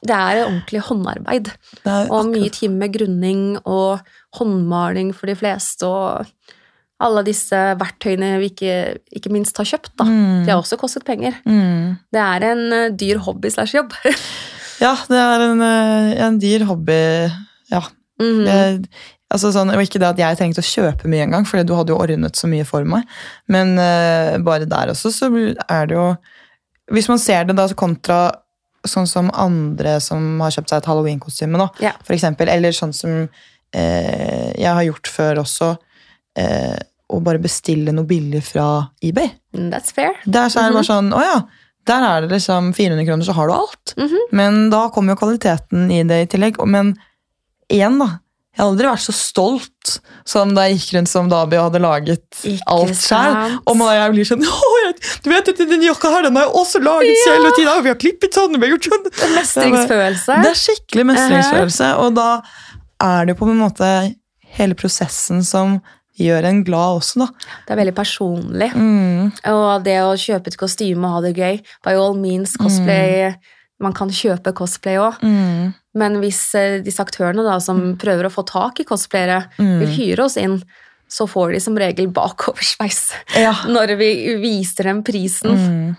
[0.06, 1.50] det er ordentlig håndarbeid.
[2.10, 4.00] Og mye timer med grunning og
[4.38, 6.26] håndmaling for de fleste, og
[6.98, 8.72] alle disse verktøyene vi ikke,
[9.14, 10.06] ikke minst har kjøpt, da.
[10.08, 10.46] Mm.
[10.46, 11.36] De har også kostet penger.
[11.46, 11.98] Mm.
[12.14, 13.94] Det er en eh, dyr hobby slash jobb.
[14.78, 16.94] Ja, det er en, eh, en dyr hobby.
[17.66, 17.80] Ja.
[18.22, 18.44] Mm.
[18.46, 18.76] Jeg,
[19.26, 21.90] altså sånn, og ikke det at jeg trengte å kjøpe mye engang, for du hadde
[21.90, 23.02] jo ordnet så mye for meg.
[23.50, 25.30] Men uh, bare der også, så
[25.66, 26.04] er det jo
[26.94, 28.20] Hvis man ser det da så kontra
[28.86, 31.92] sånn som andre som har kjøpt seg et halloweenkostyme, da, Ja.
[32.06, 35.74] for eksempel, eller sånn som uh, jeg har gjort før også,
[36.38, 36.78] eh,
[37.08, 38.66] å bare bestille noe billig fra
[39.04, 39.30] eBay.
[39.56, 40.14] Mm, That's fair.
[40.26, 41.40] Der så er det bare sånn, å ja,
[41.88, 43.94] der er det liksom 400 kroner, så har du alt.
[43.96, 44.24] Mhm.
[44.36, 46.60] Men da kommer jo kvaliteten i det i tillegg.
[46.68, 46.96] Men
[47.72, 48.18] igjen, da.
[48.58, 51.80] Jeg har aldri vært så stolt som da jeg gikk rundt som Dabi og hadde
[51.84, 53.60] laget Ikke alt selv.
[53.70, 54.42] Og man, jeg blir sånn
[54.82, 57.92] jeg, du vet, den jakka her den har jeg også laget selv, og Tina, vi
[57.92, 59.06] har klippet sånn, vi har gjort sånn.
[59.36, 60.40] Mestringsfølelse.
[60.42, 62.28] Det er skikkelig mestringsfølelse, og da
[63.06, 63.92] er det på en måte
[64.58, 65.78] hele prosessen som
[66.18, 67.28] gjør en glad også, da.
[67.66, 68.68] Det er veldig personlig.
[68.74, 69.30] Mm.
[69.52, 73.32] Og det å kjøpe et kostyme og ha det gøy By all means, cosplay
[73.80, 75.20] Man kan kjøpe cosplay òg.
[75.22, 75.72] Mm.
[75.98, 79.78] Men hvis eh, disse aktørene da, som prøver å få tak i cosplayere, Mm.
[79.84, 80.58] vil hyre oss inn,
[81.08, 83.12] så får de som regel bakoversveis
[83.44, 83.54] Ja.
[83.74, 84.10] når vi
[84.42, 85.54] viser dem prisen.
[85.54, 85.96] Mm.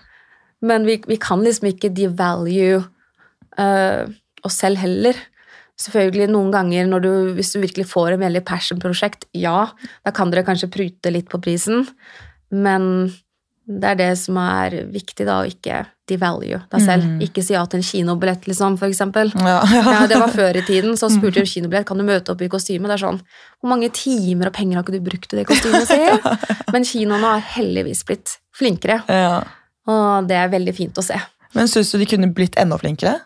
[0.62, 2.82] Men vi, vi kan liksom ikke devalue
[3.58, 4.04] uh,
[4.44, 5.16] oss selv heller.
[5.80, 9.70] Selvfølgelig noen ganger du, hvis du virkelig får en veldig passion-prosjekt, ja,
[10.04, 11.86] da kan dere kanskje prute litt på prisen,
[12.52, 13.10] men
[13.70, 17.06] det er det som er viktig, da, å ikke devalue deg selv.
[17.06, 17.20] Mm.
[17.22, 19.30] Ikke si ja til en kinobillett, liksom, for eksempel.
[19.38, 22.42] Ja, Ja, det var før i tiden, så spurte jeg kinobillett, kan du møte opp
[22.42, 22.90] i kostyme?
[22.90, 23.20] Det er sånn,
[23.60, 26.18] hvor mange timer og penger har ikke du brukt i det kostymet, sier
[26.74, 29.40] Men kinoene har heldigvis blitt flinkere, ja.
[29.88, 31.18] og det er veldig fint å se.
[31.56, 33.20] Men syns du de kunne blitt enda flinkere?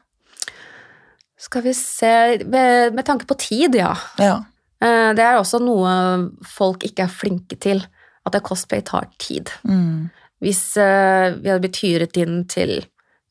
[1.44, 2.10] Skal vi se
[2.48, 3.92] Med, med tanke på tid, ja.
[4.18, 4.38] Ja.
[4.80, 5.92] Eh, Det er også noe
[6.48, 7.84] folk ikke er flinke til.
[8.24, 9.50] At det cosplay tar tid.
[9.68, 10.08] Mm.
[10.44, 12.78] Hvis eh, vi hadde blitt hyret inn til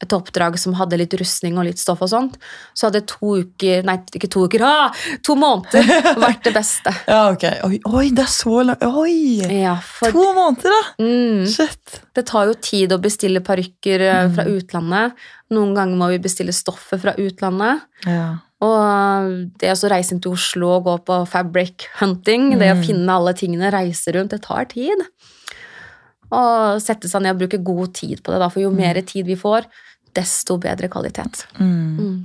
[0.03, 2.37] et oppdrag som hadde litt rustning og litt stoff og sånt,
[2.77, 4.91] så hadde to uker Nei, ikke to uker, ah,
[5.25, 5.87] to måneder
[6.19, 6.93] vært det beste.
[7.13, 7.45] ja, ok.
[7.69, 9.41] Oi, oi, det er så langt Oi!
[9.63, 10.81] Ja, for To måneder, da!
[11.03, 11.99] mm, Shit.
[12.15, 15.15] det tar jo tid å bestille parykker eh, fra utlandet.
[15.53, 17.83] Noen ganger må vi bestille stoffet fra utlandet.
[18.09, 18.25] Ja.
[18.63, 22.83] Og det å reise inn til Oslo og gå på fabric hunting, det å Mm.
[22.87, 25.03] finne alle tingene, reise rundt, det tar tid.
[26.33, 29.27] Og sette seg ned og bruke god tid på det, da, for jo mer tid
[29.27, 29.67] vi får,
[30.15, 31.45] desto bedre kvalitet.
[31.59, 31.97] Mm.
[31.97, 32.15] Mm.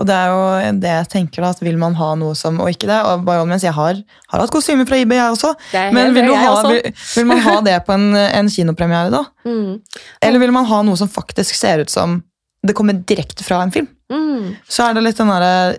[0.00, 2.70] Og det er jo det jeg tenker da, at vil man ha noe som Og
[2.72, 3.98] ikke det, og by all means, jeg har,
[4.32, 5.52] har hatt kostymer fra IB, jeg også.
[5.92, 6.72] Men vil, du jeg ha, også.
[6.72, 9.24] vil, vil man ha det på en, en kinopremiere, da?
[9.48, 9.78] Mm.
[10.20, 12.18] Eller vil man ha noe som faktisk ser ut som
[12.66, 13.86] det kommer direkte fra en film?
[14.12, 14.58] Mm.
[14.68, 15.72] Så er det litt den derre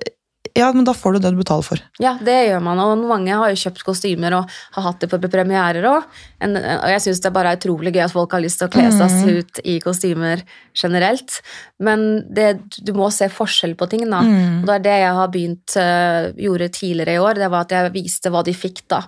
[0.58, 1.82] Ja, men da får du det du betaler for.
[2.00, 5.20] Ja, det gjør man, og mange har jo kjøpt kostymer og har hatt det på
[5.30, 6.04] premierer òg.
[6.42, 8.90] Og jeg syns det bare er utrolig gøy at folk har lyst til å kle
[8.92, 9.38] seg Mm.
[9.40, 10.44] ut i kostymer
[10.76, 11.42] generelt.
[11.80, 14.22] Men det, du må se forskjell på ting, da.
[14.22, 14.62] Mm.
[14.62, 17.34] Og det er det jeg har begynt øh, gjorde tidligere i år.
[17.36, 19.04] Det var at jeg viste hva de fikk, da.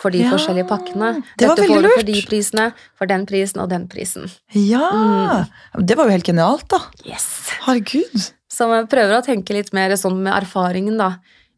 [0.00, 1.22] For de Ja, forskjellige pakkene.
[1.38, 1.94] det var Dette veldig lurt.
[2.00, 4.26] for de prisene, for den prisen og den prisen.
[4.50, 5.44] Ja!
[5.78, 6.80] Det var jo helt genialt, da.
[7.06, 7.28] Yes!
[7.62, 8.32] Herregud.
[8.54, 11.16] Så jeg prøver å tenke litt mer sånn med erfaringen da,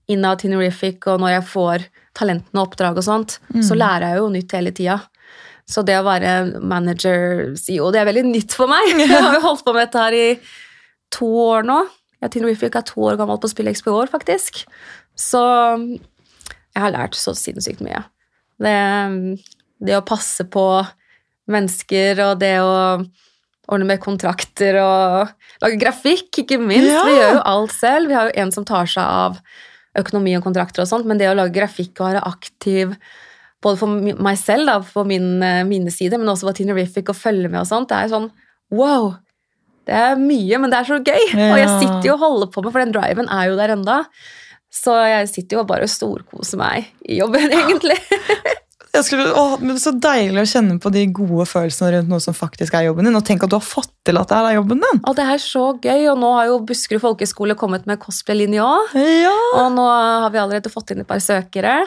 [0.08, 1.84] innad Tinerific, og når jeg får
[2.16, 3.36] talentene og oppdrag og sånt,
[3.66, 5.00] så lærer jeg jo nytt hele tida.
[5.66, 8.92] Så det å være manager, CEO, det er veldig nytt for meg.
[9.02, 10.26] Jeg har jo holdt på med dette her i
[11.12, 11.80] to år nå.
[12.22, 14.62] Ja, Tinerific er to år gammel på SpillExpo i år, faktisk.
[15.18, 15.42] Så
[16.76, 18.02] jeg har lært så sinnssykt mye.
[18.62, 18.76] Det,
[19.84, 20.64] det å passe på
[21.50, 22.76] mennesker og det å
[23.66, 26.92] ordne med kontrakter og lage grafikk, ikke minst.
[26.92, 27.04] Ja.
[27.06, 28.10] Vi gjør jo alt selv.
[28.10, 29.40] Vi har jo en som tar seg av
[29.96, 32.96] økonomi og kontrakter og sånt, men det å lage grafikk og være aktiv
[33.64, 37.16] både for meg selv, da, for min, eh, mine sider, men også for Tinerific og
[37.18, 38.28] følge med og sånt, det er jo sånn
[38.76, 39.14] wow!
[39.86, 41.24] Det er mye, men det er så gøy!
[41.32, 44.00] Og jeg sitter jo og holder på med, for den driven er jo der enda.
[44.74, 47.96] Så jeg sitter jo og bare storkoser meg i jobben, egentlig.
[49.04, 52.76] Skulle, å, men Så deilig å kjenne på de gode følelsene rundt noe som faktisk
[52.78, 53.18] er jobben din.
[53.18, 55.00] Og tenk at du har fått til at det er jobben din.
[55.02, 58.94] Og det er så gøy, og nå har jo Buskerud folkeskole kommet med cosplay-linje òg.
[59.24, 59.34] Ja!
[59.62, 61.78] Og nå har vi allerede fått inn et par søkere,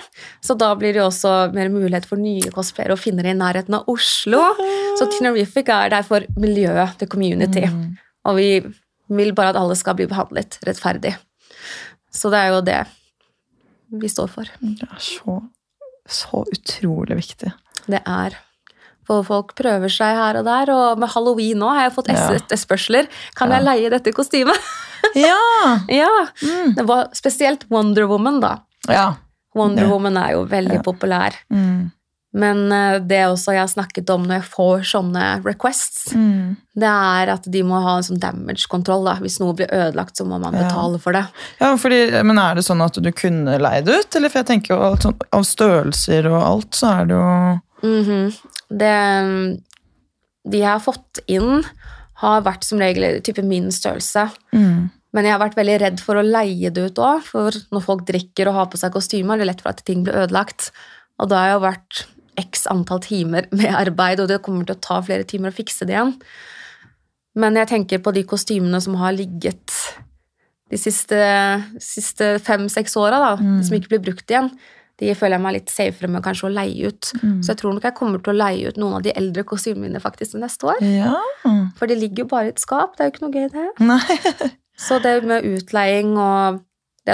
[0.45, 3.39] så da blir det jo også mer mulighet for nye cosplayere å finne det i
[3.39, 4.43] nærheten av Oslo.
[4.99, 7.65] Så Tinerific er der for miljøet, the community.
[7.65, 7.97] Mm.
[8.29, 8.51] Og vi
[9.09, 11.15] vil bare at alle skal bli behandlet rettferdig.
[12.13, 12.81] Så det er jo det
[13.99, 14.49] vi står for.
[14.61, 15.39] Det er så,
[16.11, 17.51] så utrolig viktig.
[17.89, 18.37] Det er
[19.09, 23.07] for folk prøver seg her og der, og med halloween nå har jeg fått etterspørsler.
[23.37, 24.59] Kan jeg leie dette kostymet?
[25.15, 25.79] Ja!
[25.87, 26.09] ja!
[26.43, 26.73] Mm.
[26.75, 28.57] Det var spesielt Wonder Woman, da.
[28.91, 29.13] ja.
[29.55, 29.89] Wonder Ja.
[29.89, 31.33] Woman er jo veldig populær.
[31.49, 31.87] Mm.
[32.31, 36.57] Men eh, det også jeg har snakket om når jeg får sånne requests, Mm.
[36.75, 39.03] det er at de må ha en sånn damage-kontroll.
[39.05, 39.15] da.
[39.15, 40.67] Hvis noe blir ødelagt, så må man Ja.
[40.67, 41.25] betale for det.
[41.59, 44.15] Ja, fordi, men er det sånn at du kunne leid ut?
[44.15, 47.61] Eller for jeg tenker jo alt sånn, Av størrelser og alt, så er det jo
[47.81, 48.37] Mhm.
[48.69, 49.61] Det
[50.49, 51.63] De jeg har fått inn,
[52.15, 54.31] har vært som regel type min størrelse.
[54.53, 54.89] mm.
[55.11, 58.05] Men jeg har vært veldig redd for å leie det ut òg, for når folk
[58.05, 60.69] drikker og har på seg kostymer, er det lett for at ting blir ødelagt.
[61.19, 62.05] Og da har jeg jo vært
[62.39, 65.85] x antall timer med arbeid, og det kommer til å ta flere timer å fikse
[65.87, 66.15] det igjen.
[67.39, 69.75] Men jeg tenker på de kostymene som har ligget
[70.69, 71.17] de siste,
[71.81, 73.63] siste fem-seks åra, da, Mm.
[73.63, 74.51] som ikke blir brukt igjen.
[74.99, 77.11] De føler jeg meg litt safere med kanskje å leie ut.
[77.23, 77.39] Mm.
[77.41, 79.87] Så jeg tror nok jeg kommer til å leie ut noen av de eldre kostymene
[79.87, 80.81] mine faktisk neste år.
[80.83, 81.15] Ja.
[81.79, 83.69] For de ligger jo bare i et skap, det er jo ikke noe gøy, det.
[83.79, 84.49] Nei.
[84.79, 86.59] Så det med utleiing og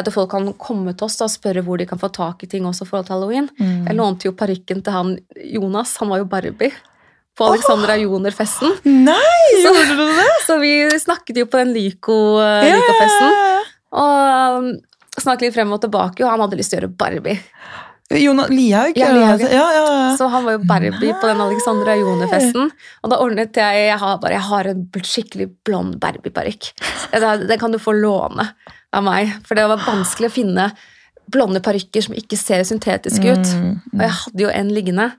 [0.04, 2.50] det at folk kan komme til oss og spørre hvor de kan få tak i
[2.52, 3.48] ting også i forhold til halloween.
[3.60, 3.86] Mm.
[3.88, 5.16] Jeg lånte jo parykken til han
[5.56, 6.74] Jonas, han var jo Barbie.
[7.36, 8.78] På Alexandra Joner-festen.
[8.88, 10.28] Nei, gjorde du det?
[10.48, 10.72] Så vi
[11.02, 13.34] snakket jo på den Lyco, eh, Lyco-festen.
[13.34, 13.58] ja,
[14.00, 14.70] Og um,
[15.20, 17.36] snakket litt frem og tilbake, og han hadde lyst til å gjøre Barbie.
[18.14, 18.96] Jonas Lihaug?
[18.96, 19.42] Ja, Lihaug.
[19.42, 20.16] Ja, ja, ja.
[20.16, 22.70] Så han var jo Barbie på den Alexandra Joner-festen.
[23.02, 26.72] Og da ordnet jeg Jeg har, bare, jeg har en skikkelig blond Barbie-parykk.
[27.12, 28.48] Den kan du få låne
[28.96, 29.36] av meg.
[29.48, 30.70] For det var vanskelig å finne
[31.32, 33.54] blonde parykker som ikke ser syntetiske ut.
[33.58, 35.12] Mm, Og jeg hadde jo en liggende.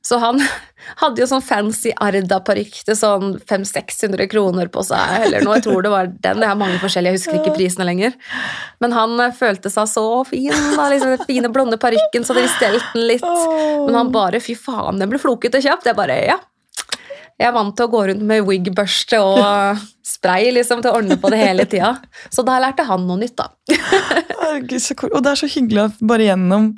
[0.00, 0.38] Så han
[1.02, 5.26] hadde jo sånn fancy Arda-parykk til sånn 500-600 kroner på seg.
[5.26, 6.40] eller noe, jeg tror det var den.
[6.40, 8.14] Det er mange forskjellige, jeg husker ikke prisene lenger.
[8.80, 10.48] Men han eh, følte seg så fin.
[10.78, 13.26] Da, liksom, den fine, blonde parykken, så hadde vi stelt den litt.
[13.26, 15.84] Men han bare Fy faen, den ble flokete kjapt.
[15.90, 16.38] Jeg bare Ja.
[17.40, 21.16] Jeg er vant til å gå rundt med wig-børste og spray liksom, til å ordne
[21.20, 21.94] på det hele tida.
[22.28, 23.46] Så da lærte han noe nytt, da.
[24.42, 25.14] Herregud, så cool.
[25.16, 26.74] Og det er så hyggelig at bare gjennom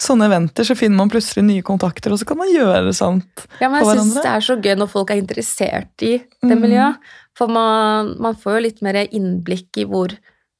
[0.00, 3.44] sånne eventer så finner man plutselig nye kontakter, og så kan man gjøre sånt.
[3.60, 6.56] Ja, men på jeg syns det er så gøy når folk er interessert i det
[6.56, 6.60] Mm.
[6.64, 7.12] miljøet.
[7.36, 10.12] For man, man får jo litt mer innblikk i hvor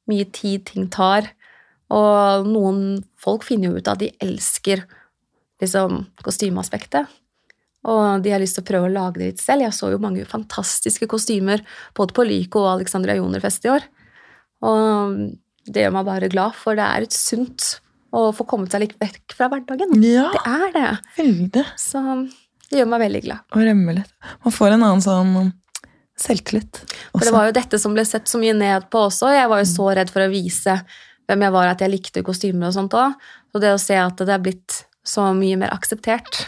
[0.09, 1.31] mye tid ting tar.
[1.93, 4.85] Og noen folk finner jo ut at de elsker
[5.63, 7.07] liksom kostymeaspektet.
[7.87, 9.63] Og de har lyst til å prøve å lage det litt selv.
[9.67, 11.63] Jeg så jo mange fantastiske kostymer
[11.95, 13.85] både på Lyco og Alexandra Joner-fest i år.
[14.67, 15.19] Og
[15.71, 17.77] det gjør meg bare glad, for det er et sunt
[18.17, 19.95] å få kommet seg litt vekk fra hverdagen.
[20.03, 20.91] Ja, Det er det.
[21.19, 21.65] veldig.
[21.79, 22.03] Så
[22.71, 23.45] det gjør meg veldig glad.
[23.55, 24.13] Og rømme litt.
[24.45, 25.53] Man får en annen sånn
[26.17, 26.79] Selvtillit.
[27.13, 29.29] For det var jo dette som ble sett så mye ned på også.
[29.37, 30.79] Jeg var jo så redd for å vise
[31.29, 33.13] hvem jeg var, at jeg likte kostymer og sånt òg.
[33.53, 36.47] Så det å se at det er blitt så mye mer akseptert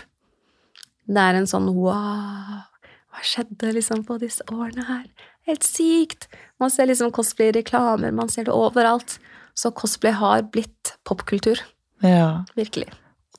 [1.08, 2.60] Det er en sånn wow
[3.08, 5.06] Hva skjedde liksom på disse årene her?
[5.48, 6.28] Helt sykt!
[6.60, 9.16] Man ser liksom cosplay-reklamer, man ser det overalt.
[9.56, 11.62] Så cosplay har blitt popkultur.
[12.04, 12.90] Ja, Virkelig.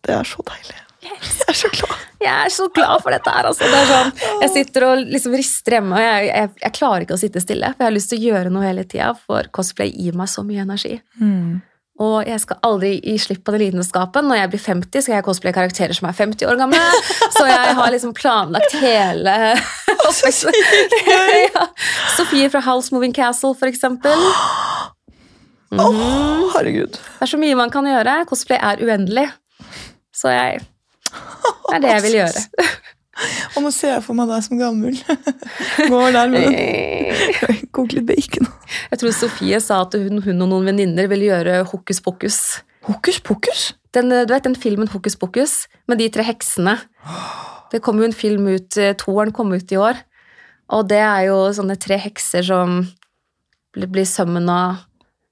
[0.03, 0.79] det er så deilig.
[0.99, 1.15] Jeg
[1.47, 1.99] er så glad.
[2.19, 3.47] Jeg er så glad for dette her.
[3.47, 3.67] Altså.
[3.71, 4.09] Det sånn,
[4.41, 7.69] jeg sitter og liksom rister hjemme, og jeg, jeg, jeg klarer ikke å sitte stille.
[7.71, 10.43] For jeg har lyst til å gjøre noe hele tida, for cosplay gir meg så
[10.43, 10.97] mye energi.
[11.21, 11.61] Mm.
[11.99, 14.29] Og jeg skal aldri gi slipp på den lidenskapen.
[14.29, 16.79] Når jeg blir 50, skal jeg cosplaye karakterer som er 50 år gamle.
[17.35, 19.35] Så jeg har liksom planlagt hele
[21.57, 21.65] ja.
[22.15, 24.23] Sofie fra House Moving Castle, for eksempel.
[25.75, 26.95] Åh, herregud.
[26.95, 28.21] Det er så mye man kan gjøre.
[28.29, 29.27] Cosplay er uendelig.
[30.15, 32.47] Så jeg Det er det jeg vil gjøre.
[33.55, 34.97] Og nå ser jeg for meg deg som gammel.
[35.91, 37.59] Går der med den.
[37.75, 38.49] Koke litt bacon.
[38.91, 42.39] Jeg tror Sofie sa at hun, hun og noen venninner ville gjøre hokus pokus.
[42.87, 43.69] Hokus pokus?
[43.95, 46.77] Den, du vet den filmen Hokus pokus med de tre heksene?
[47.69, 49.99] Det kom jo en film ut, eh, toeren kom ut i år.
[50.73, 52.79] Og det er jo sånne tre hekser som
[53.77, 54.09] blir, blir
[54.49, 54.79] av...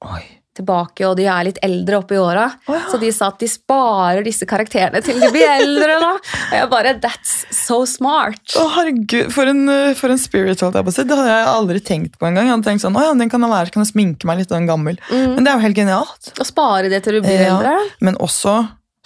[0.05, 0.21] Oi.
[0.57, 2.47] Tilbake, og de er litt eldre oppe i åra.
[2.67, 2.81] Oh, ja.
[2.91, 5.99] Så de sa at de sparer disse karakterene til de blir eldre.
[6.01, 6.11] da.
[6.17, 8.41] Og jeg bare That's so smart.
[8.57, 11.05] Å, herregud, for en, uh, for en spirit, holdt jeg på å si.
[11.07, 12.47] Det hadde jeg aldri tenkt på engang.
[12.49, 14.41] Jeg hadde tenkt sånn, å ja, den kan jeg være, så kan jeg sminke meg
[14.41, 14.97] litt av en gammel.
[15.11, 16.33] Men det er jo helt genialt.
[16.41, 17.53] Å spare det til du blir Ja.
[17.57, 17.75] eldre.
[18.01, 18.57] Men også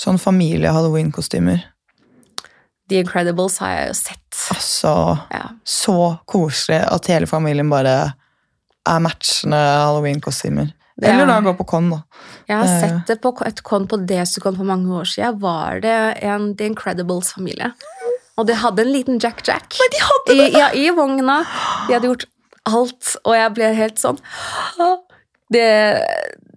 [0.02, 1.64] sånn familie-halloween-kostymer.
[2.90, 4.40] The Incredibles har jeg jo sett.
[4.52, 4.94] Altså,
[5.32, 5.50] Ja.
[5.66, 8.14] så koselig at hele familien bare
[8.88, 10.74] er matchende halloween-kostymer.
[11.02, 12.04] Det er- Eller da gå på con, da.
[12.48, 15.40] Jeg har er- sett det på et con på Desicon for mange år siden.
[15.42, 17.72] Var det en The Incredibles-familie.
[18.38, 21.44] Og de hadde en liten Jack Jack de hadde I, ja, i vogna.
[21.88, 22.26] De hadde gjort
[22.66, 24.20] alt, og jeg ble helt sånn
[25.52, 26.06] Det,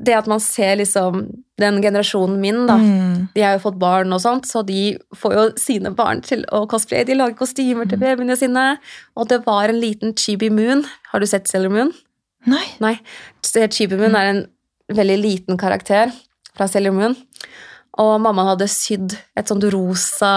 [0.04, 1.24] det at man ser liksom
[1.58, 2.76] den generasjonen min, da.
[2.78, 3.28] Mm.
[3.34, 6.64] De har jo fått barn og sånt, så de får jo sine barn til å
[6.70, 7.04] cosplaye.
[7.06, 7.88] De lager kostymer Mm.
[7.90, 8.78] til babyene sine.
[9.16, 10.84] Og det var en liten Chibi Moon.
[11.12, 11.92] Har du sett Sailor Moon?
[12.50, 12.66] Nei.
[12.80, 12.96] Nei.
[13.42, 14.42] Chibi Moon er en
[14.92, 16.12] veldig liten karakter
[16.54, 17.16] fra Sailor Moon.
[18.00, 20.34] Og mammaen hadde sydd et sånt rosa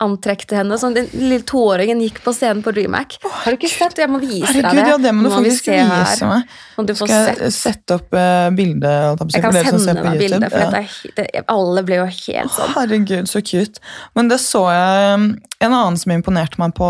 [0.00, 0.76] antrekk til henne.
[0.78, 3.16] Sånn, den lille tåringen gikk på scenen på DreamHack.
[3.24, 3.98] Har du ikke sett?
[3.98, 4.90] Jeg må vise Herregud, deg det.
[4.92, 6.52] ja, det må du vi faktisk se vise meg.
[6.76, 7.56] Sånn, du får Skal jeg sett.
[7.58, 8.92] sette opp uh, bilde?
[9.10, 10.70] å si, Jeg kan sende deg bilde, for Ja.
[10.70, 12.72] dette det, alle ble jo helt sånn.
[12.76, 13.82] Herregud, så cute.
[14.14, 15.28] Men det så jeg um,
[15.60, 16.88] En annen som imponerte meg på,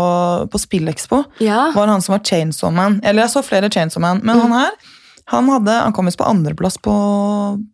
[0.53, 1.71] på Spillekspo, Ja.
[1.73, 2.99] var han som var Chainsaw Man.
[3.03, 4.41] Eller jeg så flere Chainsaw Man, men Mm.
[4.51, 4.71] han her
[5.29, 6.93] han, hadde, han kom visst på andreplass på,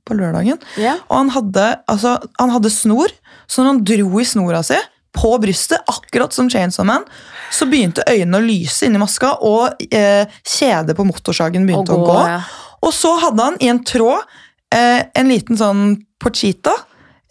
[0.03, 0.57] på lørdagen.
[0.77, 0.97] Yeah.
[1.07, 3.07] Og han hadde, altså, han hadde snor,
[3.47, 4.75] så når han dro i snora si
[5.16, 7.05] på brystet, akkurat som Chainsaw Man,
[7.53, 12.18] så begynte øynene å lyse inni maska, og eh, kjedet på motorsagen begynte å gå.
[12.36, 12.41] ja.
[12.86, 14.22] Og så hadde han i en tråd
[14.76, 15.88] eh, en liten sånn
[16.22, 16.74] Pochita,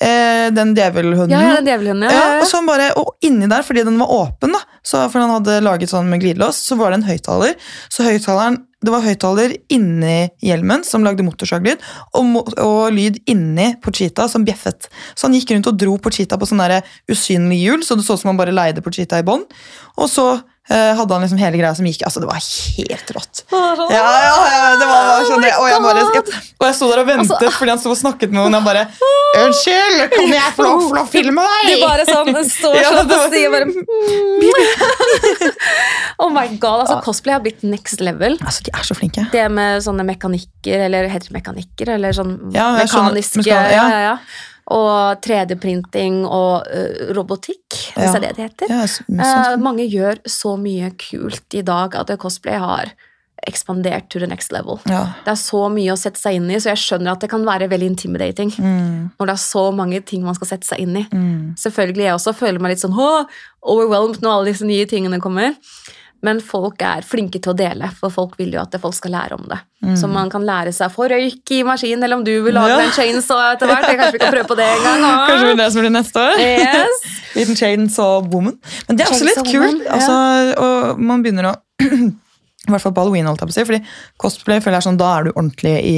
[0.05, 1.33] eh, den djevelhunden.
[1.33, 2.11] Ja, ja, den djevelhunden.
[2.11, 5.23] Ja, Ja, og, så bare, og inni der, fordi den var åpen, da, så, for
[5.23, 7.59] han hadde laget sånn med glidelås, så var det en høyttaler.
[7.93, 11.85] Så høyttaleren, det var høyttaler inni hjelmen som lagde motorsaglyd,
[12.21, 14.91] og, og lyd inni Pochita som bjeffet.
[15.15, 16.65] Så han gikk rundt og dro Pochita på sånn
[17.11, 19.49] usynlig hjul, så det så ut som han bare leide Pochita i bånd.
[19.97, 20.29] Og så
[20.71, 23.43] hadde han liksom hele greia som gikk Altså, det var helt rått.
[23.53, 23.59] ja.
[23.93, 26.09] Ja, ja, ja, det var bare sånn, Oh og, jeg bare, jeg,
[26.61, 28.49] og jeg sto der og ventet Altså- fordi han sto og snakket med henne.
[28.49, 28.87] Og han bare
[29.35, 33.13] Unnskyld, kan jeg få lov til å filme deg?' Du bare sånn står Ja, sånn
[33.13, 33.67] og sier bare
[36.23, 38.39] Oh my god, altså cosplay har blitt next level.
[38.45, 39.27] Altså, De er så flinke.
[39.33, 42.79] Det med sånne mekanikker, eller heter det mekanikker, eller sånn skjønner.
[42.87, 44.17] mekaniske Ja, ja.
[44.73, 48.19] Og 3D-printing og uh, robotikk, hvis Ja.
[48.19, 48.71] det er det det heter.
[48.73, 49.19] Ja, sånn.
[49.21, 52.95] Sånn, mange gjør så mye kult i dag at cosplay har
[53.47, 54.81] ekspandert to the next level.
[54.89, 55.03] ja.
[55.25, 57.45] Det er så mye å sette seg inn i, så jeg skjønner at det kan
[57.45, 58.51] være veldig intimidating.
[58.57, 61.05] Mm, Når det er så mange ting man skal sette seg inn i.
[61.13, 61.55] mm.
[61.61, 62.97] Selvfølgelig jeg også føler meg litt sånn
[63.63, 65.55] overwhelmed når alle disse nye tingene kommer.
[66.25, 69.37] Men folk er flinke til å dele, for folk vil jo at folk skal lære
[69.37, 69.59] om det.
[70.01, 72.71] Så man kan lære seg å få røyk i maskinen, eller om du vil lage
[72.73, 72.79] Ja.
[72.87, 73.85] en chainsaw etter hvert.
[73.91, 75.05] Kanskje vi kan prøve på det en gang.
[75.11, 75.27] også.
[75.29, 76.41] Kanskje det blir det som blir neste år?
[76.41, 77.05] Yes.
[77.37, 78.57] Liten chainsaw woman.
[78.89, 79.85] Men det er også litt kult.
[79.85, 79.99] ja.
[79.99, 80.17] Altså,
[80.65, 81.55] og man begynner å
[82.65, 83.67] I hvert fall på halloween, holdt jeg på å si.
[83.69, 83.83] Fordi
[84.25, 85.97] cosplay føler jeg sånn, da er du ordentlig i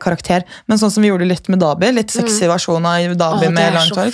[0.00, 0.44] karakter.
[0.66, 3.74] Men sånn som vi gjorde litt med Dabi, litt sexy versjon av Dabi oh, med
[3.74, 4.12] langt hår.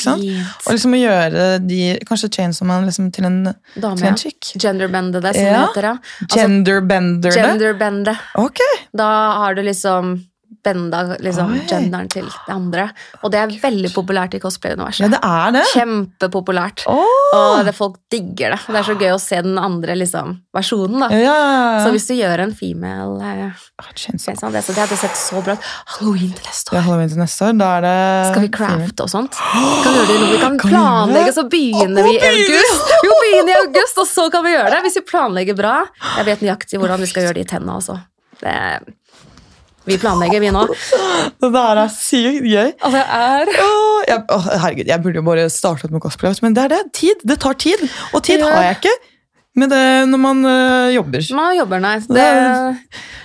[0.66, 3.38] Og liksom å gjøre de, kanskje Chainsaw Man liksom til en,
[3.76, 4.52] Dame, til en chick.
[4.56, 5.52] Genderbende det, som Ja.
[5.52, 5.82] det heter.
[5.82, 5.96] ja.
[6.22, 7.42] Altså, Genderbender det.
[7.42, 8.16] genderbende.
[8.34, 8.74] Okay.
[8.96, 9.08] Da
[9.42, 10.14] har du liksom
[10.62, 12.88] benda liksom, genderen til det andre.
[13.22, 15.04] Og det er veldig populært i cosplay-universet.
[15.04, 15.62] Ja, det er det.
[15.72, 16.84] Kjempepopulært.
[16.90, 17.08] Åh.
[17.38, 18.60] Og det, folk digger det.
[18.66, 21.02] Og det er så gøy å se den andre liksom, versjonen.
[21.02, 21.08] da.
[21.16, 21.80] Ja, ja.
[21.84, 23.64] Så hvis du gjør en female eh,
[23.98, 25.68] chainsaw, det, så det hadde sett så bra ut.
[25.96, 26.78] Halloween til neste år.
[26.78, 27.58] Ja, halloween til neste år.
[27.62, 27.96] Da er det
[28.30, 29.42] Skal vi crafte og sånt?
[29.42, 30.30] Vi kan gjøre det noe.
[30.32, 32.94] vi kan Kan planlegge, så begynner vi i august.
[33.02, 34.80] Jo, begynner i august, og så kan vi gjøre det.
[34.86, 35.76] Hvis vi planlegger bra.
[36.20, 37.98] Jeg vet nøyaktig hvordan vi skal gjøre det i tenna også.
[38.42, 38.54] Det,
[39.86, 40.66] vi planlegger, vi nå.
[41.42, 42.72] Det der er sykt gøy.
[42.82, 46.54] Altså, jeg er Åh, jeg, åh, herregud, jeg burde jo bare startet med cosplay, men
[46.54, 46.82] det er det.
[46.94, 47.24] Tid.
[47.26, 47.82] Det tar tid.
[48.14, 48.50] Og tid Ja.
[48.54, 48.94] har jeg ikke
[49.54, 51.26] med det når man øh, jobber.
[51.36, 51.96] Man jobber, nei.
[52.06, 52.28] Det,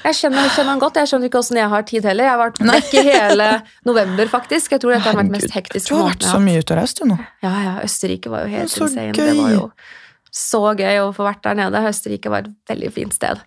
[0.03, 0.97] jeg kjenner, kjenner han godt.
[0.99, 2.27] Jeg skjønner ikke åssen jeg har tid heller.
[2.27, 3.47] Jeg har vært vekk i hele
[3.89, 4.73] november, faktisk.
[4.75, 5.87] Jeg tror dette har vært mest hektisk.
[5.93, 7.17] Du har vært så mye ute og reist, du nå.
[7.45, 7.75] Ja, ja.
[7.85, 9.13] Østerrike var jo helt Så insane.
[9.13, 9.23] gøy.
[9.23, 9.69] Det var jo
[10.37, 11.85] så gøy å få vært der nede.
[11.93, 13.39] Østerrike var et veldig fint sted.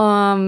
[0.00, 0.46] Og um,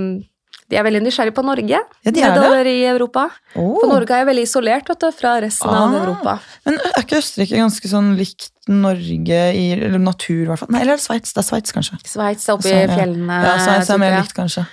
[0.71, 2.67] de er veldig nysgjerrige på Norge Ja, de er det.
[2.73, 3.27] i Europa.
[3.55, 3.81] Oh.
[3.81, 5.99] For Norge er jo veldig isolert vet du, fra resten av Ah.
[6.03, 6.39] Europa.
[6.65, 10.71] Men er ikke Østerrike ganske sånn likt Norge i eller natur, i hvert fall?
[10.73, 11.33] Nei, eller er det Sveits?
[11.37, 12.01] Det er Sveits, kanskje.
[12.09, 13.43] Sveits er oppe i fjellene.
[13.45, 14.65] Ja, Sveits er mer likt, kanskje.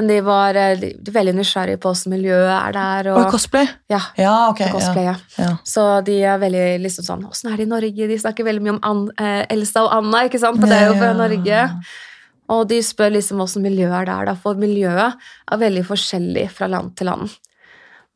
[0.00, 3.08] Men de var eh, de, de veldig nysgjerrige på åssen miljøet er der.
[3.12, 3.66] Og Og, cosplay?
[3.90, 4.62] ja, Ja, ok.
[4.72, 5.16] cosplay, Ja.
[5.36, 5.50] ja.
[5.66, 8.06] Så de er veldig liksom sånn Åssen er det i Norge?
[8.08, 10.56] De snakker veldig mye om Ann, eh, Elsa og Anna, ikke sant?
[10.58, 11.12] For det er jo fra.
[11.12, 11.66] Norge.
[12.50, 16.66] Og de spør liksom åssen miljøet er der, da, for miljøet er veldig forskjellig fra
[16.70, 17.30] land til land.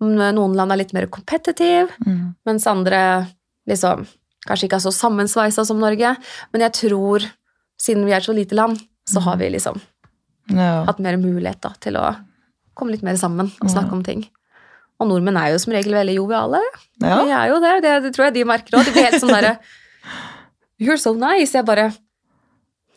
[0.03, 2.35] Noen land er litt mer competitive, Mm.
[2.47, 3.27] mens andre
[3.69, 4.07] liksom
[4.47, 6.17] kanskje ikke er så sammensveisa som Norge.
[6.53, 7.25] Men jeg tror,
[7.81, 9.81] siden vi er et så lite land, så har vi liksom
[10.51, 10.85] Ja.
[10.85, 12.17] hatt mer mulighet da, til å
[12.77, 13.93] komme litt mer sammen og snakke Ja.
[13.93, 14.29] om ting.
[15.01, 16.61] Og nordmenn er jo som regel veldig joviale.
[17.01, 17.23] ja.
[17.25, 18.85] De er jo det, det, det tror jeg de merker òg.
[18.85, 19.59] De blir helt sånn derre
[20.81, 21.53] You're so nice.
[21.55, 21.93] Jeg bare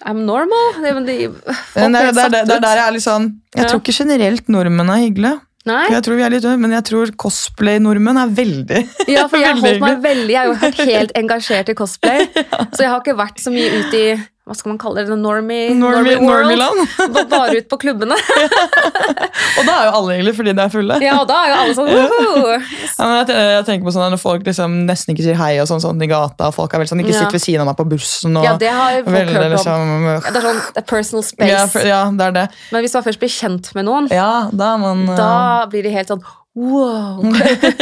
[0.06, 0.78] I'm normal.
[0.78, 3.70] Det, det, det, det, er der jeg er litt sånn Jeg Ja.
[3.72, 5.40] tror ikke generelt nordmenn er hyggelige.
[5.68, 8.82] Nei, Jeg tror vi er litt, men jeg tror cosplay-nordmenn er veldig
[9.12, 12.24] ja, for jeg har holdt Veldig meg veldig Jeg er jo helt engasjert i cosplay,
[12.76, 14.08] så jeg har ikke vært så mye ute i
[14.48, 16.48] hva skal man kalle det, normie, Normie- normie world.
[16.48, 17.30] Normie-land.
[17.34, 18.16] Bare ut på klubbene.
[19.58, 20.98] Og da er jo alle egentlig fordi de er fulle.
[21.04, 21.90] Ja, og da er jo alle sånn!
[21.92, 25.82] Ja, jeg, jeg tenker på sånn Når folk liksom nesten ikke sier hei og sånn,
[25.84, 27.24] sånn i gata, og folk er vel sånn, ikke Ja.
[27.26, 29.54] sitt ved siden av meg på bussen og Ja, det har folk veldig hørt om.
[29.58, 31.50] liksom Ja, Det er sånn det er personal space.
[31.52, 32.46] ja, for, ja, det er det.
[32.72, 35.32] Men hvis man først blir kjent med noen, Ja, da man da
[35.72, 36.24] blir de helt sånn
[36.58, 37.22] wow.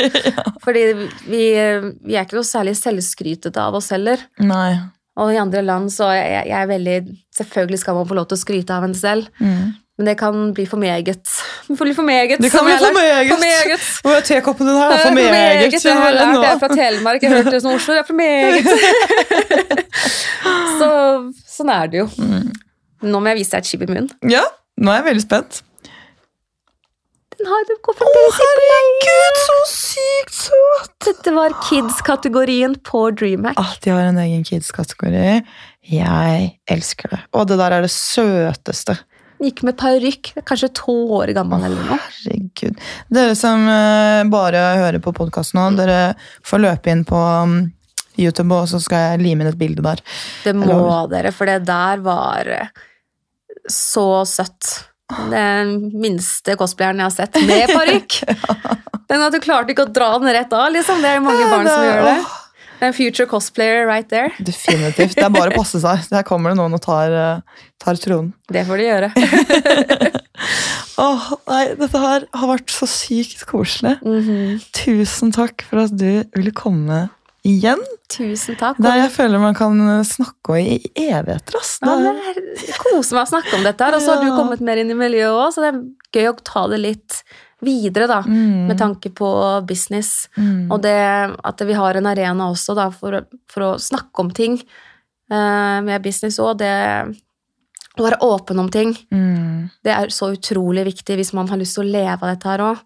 [0.65, 0.83] Fordi
[1.29, 1.43] vi,
[2.03, 4.19] vi er ikke noe særlig selvskrytete av oss heller.
[4.39, 4.79] Nei.
[5.15, 6.95] Og i andre land så er jeg, jeg er veldig
[7.37, 9.73] Selvfølgelig skal man få lov til å skryte av en selv, Mm.
[9.97, 11.05] men det kan bli for meget.
[11.67, 12.39] Det kan bli for meget.
[12.39, 13.29] Det kan bli for meget.
[13.31, 13.81] For meget.
[14.03, 14.91] Hvor er tekoppen din her?
[14.91, 15.73] Er For meget.
[15.83, 17.21] Jeg har lært det fra Telemark.
[17.23, 17.93] Jeg hørte det som Oslo.
[17.93, 18.63] Det er for meget.
[20.79, 20.89] så
[21.57, 22.07] sånn er det jo.
[22.19, 22.51] Mm.
[23.05, 24.09] Nå må jeg vise deg et skip i munnen.
[24.31, 24.43] Ja,
[24.81, 25.61] nå er jeg veldig spent.
[27.39, 28.45] Den har det går fremdeles på.
[28.59, 30.93] Herregud, så sykt søt!
[31.05, 33.59] Dette var kids-kategorien på DreamHack.
[33.59, 35.41] Ah, de har en egen kids-kategori.
[35.91, 37.19] Jeg elsker det.
[37.35, 38.97] Og det der er det søteste.
[39.43, 40.31] Gikk med parykk.
[40.47, 41.99] Kanskje to år gammel eller noe.
[41.99, 42.79] Herregud.
[43.13, 45.99] Dere som eh, bare hører på podkasten nå, dere
[46.47, 47.59] får løpe inn på um,
[48.15, 50.01] YouTube, og så skal jeg lime inn et bilde der.
[50.45, 50.79] Det må
[51.11, 52.85] dere, for det der var eh,
[53.67, 54.71] så søtt.
[55.29, 58.17] Den minste cosplayeren jeg har sett med parykk.
[59.09, 61.03] Den at du klarte ikke å dra den rett av, liksom.
[61.03, 62.17] Det er mange barn som gjør det.
[62.83, 64.31] En future cosplayer right there.
[64.43, 65.13] definitivt.
[65.15, 66.01] Det er bare å passe seg.
[66.11, 68.33] Der kommer det noen og tar, eh, tar tronen.
[68.51, 69.11] Det får de gjøre.
[71.05, 73.95] Åh, nei, dette her har vært så sykt koselig.
[74.03, 74.59] Mhm.
[74.75, 77.05] Tusen takk for at du ville komme
[77.45, 77.81] igjen.
[78.11, 78.77] Tusen takk.
[78.81, 80.75] Det er, jeg føler man kan snakke i
[81.07, 81.57] evigheter.
[81.59, 81.77] ass.
[81.85, 84.61] Ja, Det er, koser meg å snakke om dette, her, og så har du kommet
[84.65, 85.81] mer inn i miljøet òg, så det er
[86.19, 87.19] gøy å ta det litt
[87.65, 88.19] videre, da.
[88.27, 89.29] Mm, Med tanke på
[89.65, 90.27] business.
[90.37, 90.67] mm.
[90.73, 90.95] Og det
[91.45, 94.59] at vi har en arena også da, for, for å snakke om ting
[95.31, 96.59] uh, med business òg.
[96.61, 96.73] Det
[97.95, 99.69] å være åpen om ting, Mm.
[99.87, 102.59] det er så utrolig viktig hvis man har lyst til å leve av dette her
[102.73, 102.81] òg.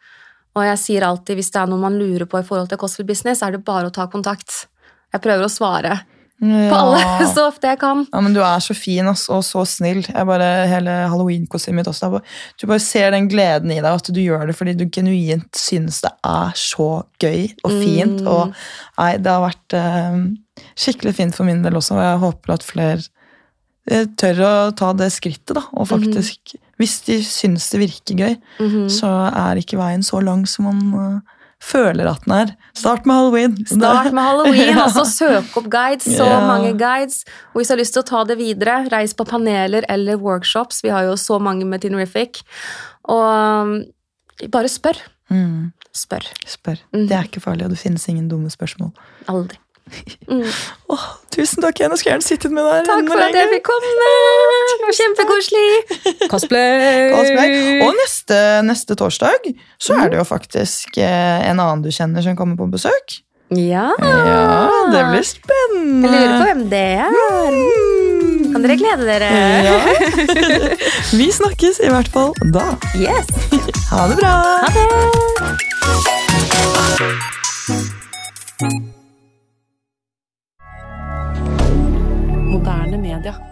[0.57, 3.05] Og jeg sier alltid hvis det er noe man lurer på i forhold til costly
[3.07, 4.65] business, er det bare å ta kontakt.
[5.13, 5.99] Jeg prøver å svare
[6.39, 6.99] på alle
[7.33, 8.05] så ofte jeg kan.
[8.13, 10.01] Ja, men Du er så fin ass, og så snill.
[10.07, 12.11] Jeg bare, hele halloween-kostymet mitt også.
[12.13, 12.23] bare,
[12.59, 16.01] du bare ser den gleden i deg, at du gjør det fordi du genuint synes
[16.05, 16.89] det er så
[17.21, 18.23] gøy og fint.
[18.23, 18.31] Mm.
[18.31, 18.55] Og
[19.01, 20.19] nei, Det har vært eh,
[20.79, 23.03] skikkelig fint for min del også, og jeg håper at flere
[23.91, 25.57] eh, tør å ta det skrittet.
[25.59, 28.87] da, og faktisk, Hvis de syns det virker gøy, Mhm.
[28.89, 30.79] så er ikke veien så lang som man
[31.17, 32.53] eh, føler at den er.
[32.73, 33.57] Start med halloween.
[33.67, 34.85] Start med halloween, Ja.
[34.85, 36.05] altså søk opp guides.
[36.17, 36.39] Så Ja.
[36.47, 37.25] mange guides.
[37.53, 40.81] Og hvis du har lyst til å ta det videre, reis på paneler eller workshops.
[40.83, 42.41] Vi har jo så mange med Tinerific.
[43.03, 43.27] Og
[43.67, 43.83] um,
[44.49, 44.95] bare spør.
[45.29, 45.73] Mm.
[45.93, 46.23] Spør.
[46.47, 46.79] Spør.
[46.93, 47.07] Mhm.
[47.09, 48.93] Det er ikke farlig, og det finnes ingen dumme spørsmål.
[49.27, 49.57] Aldri.
[50.29, 50.43] Mm.
[50.93, 51.93] Oh, tusen takk igjen.
[51.93, 54.09] Jeg skulle gjerne sittet med deg Takk for at jeg fikk komme.
[54.99, 55.69] Kjempekoselig.
[56.33, 57.09] Cosplay.
[57.13, 57.55] Cosplay.
[57.85, 58.37] Og neste,
[58.67, 60.11] neste, torsdag så er mm.
[60.13, 63.19] det jo faktisk eh, en annen du kjenner som kommer på besøk.
[63.49, 63.89] Ja.
[63.97, 66.09] ja det blir spennende.
[66.13, 67.09] Jeg lurer på hvem det er.
[67.49, 68.53] Mm.
[68.53, 69.29] Kan dere glede dere?
[69.65, 69.77] Ja.
[71.19, 72.65] Vi snakkes i hvert fall da.
[72.97, 73.25] Yes.
[73.89, 74.33] Ha det bra.
[74.59, 74.67] Ha
[78.61, 78.98] det.
[82.59, 83.48] Moderne media.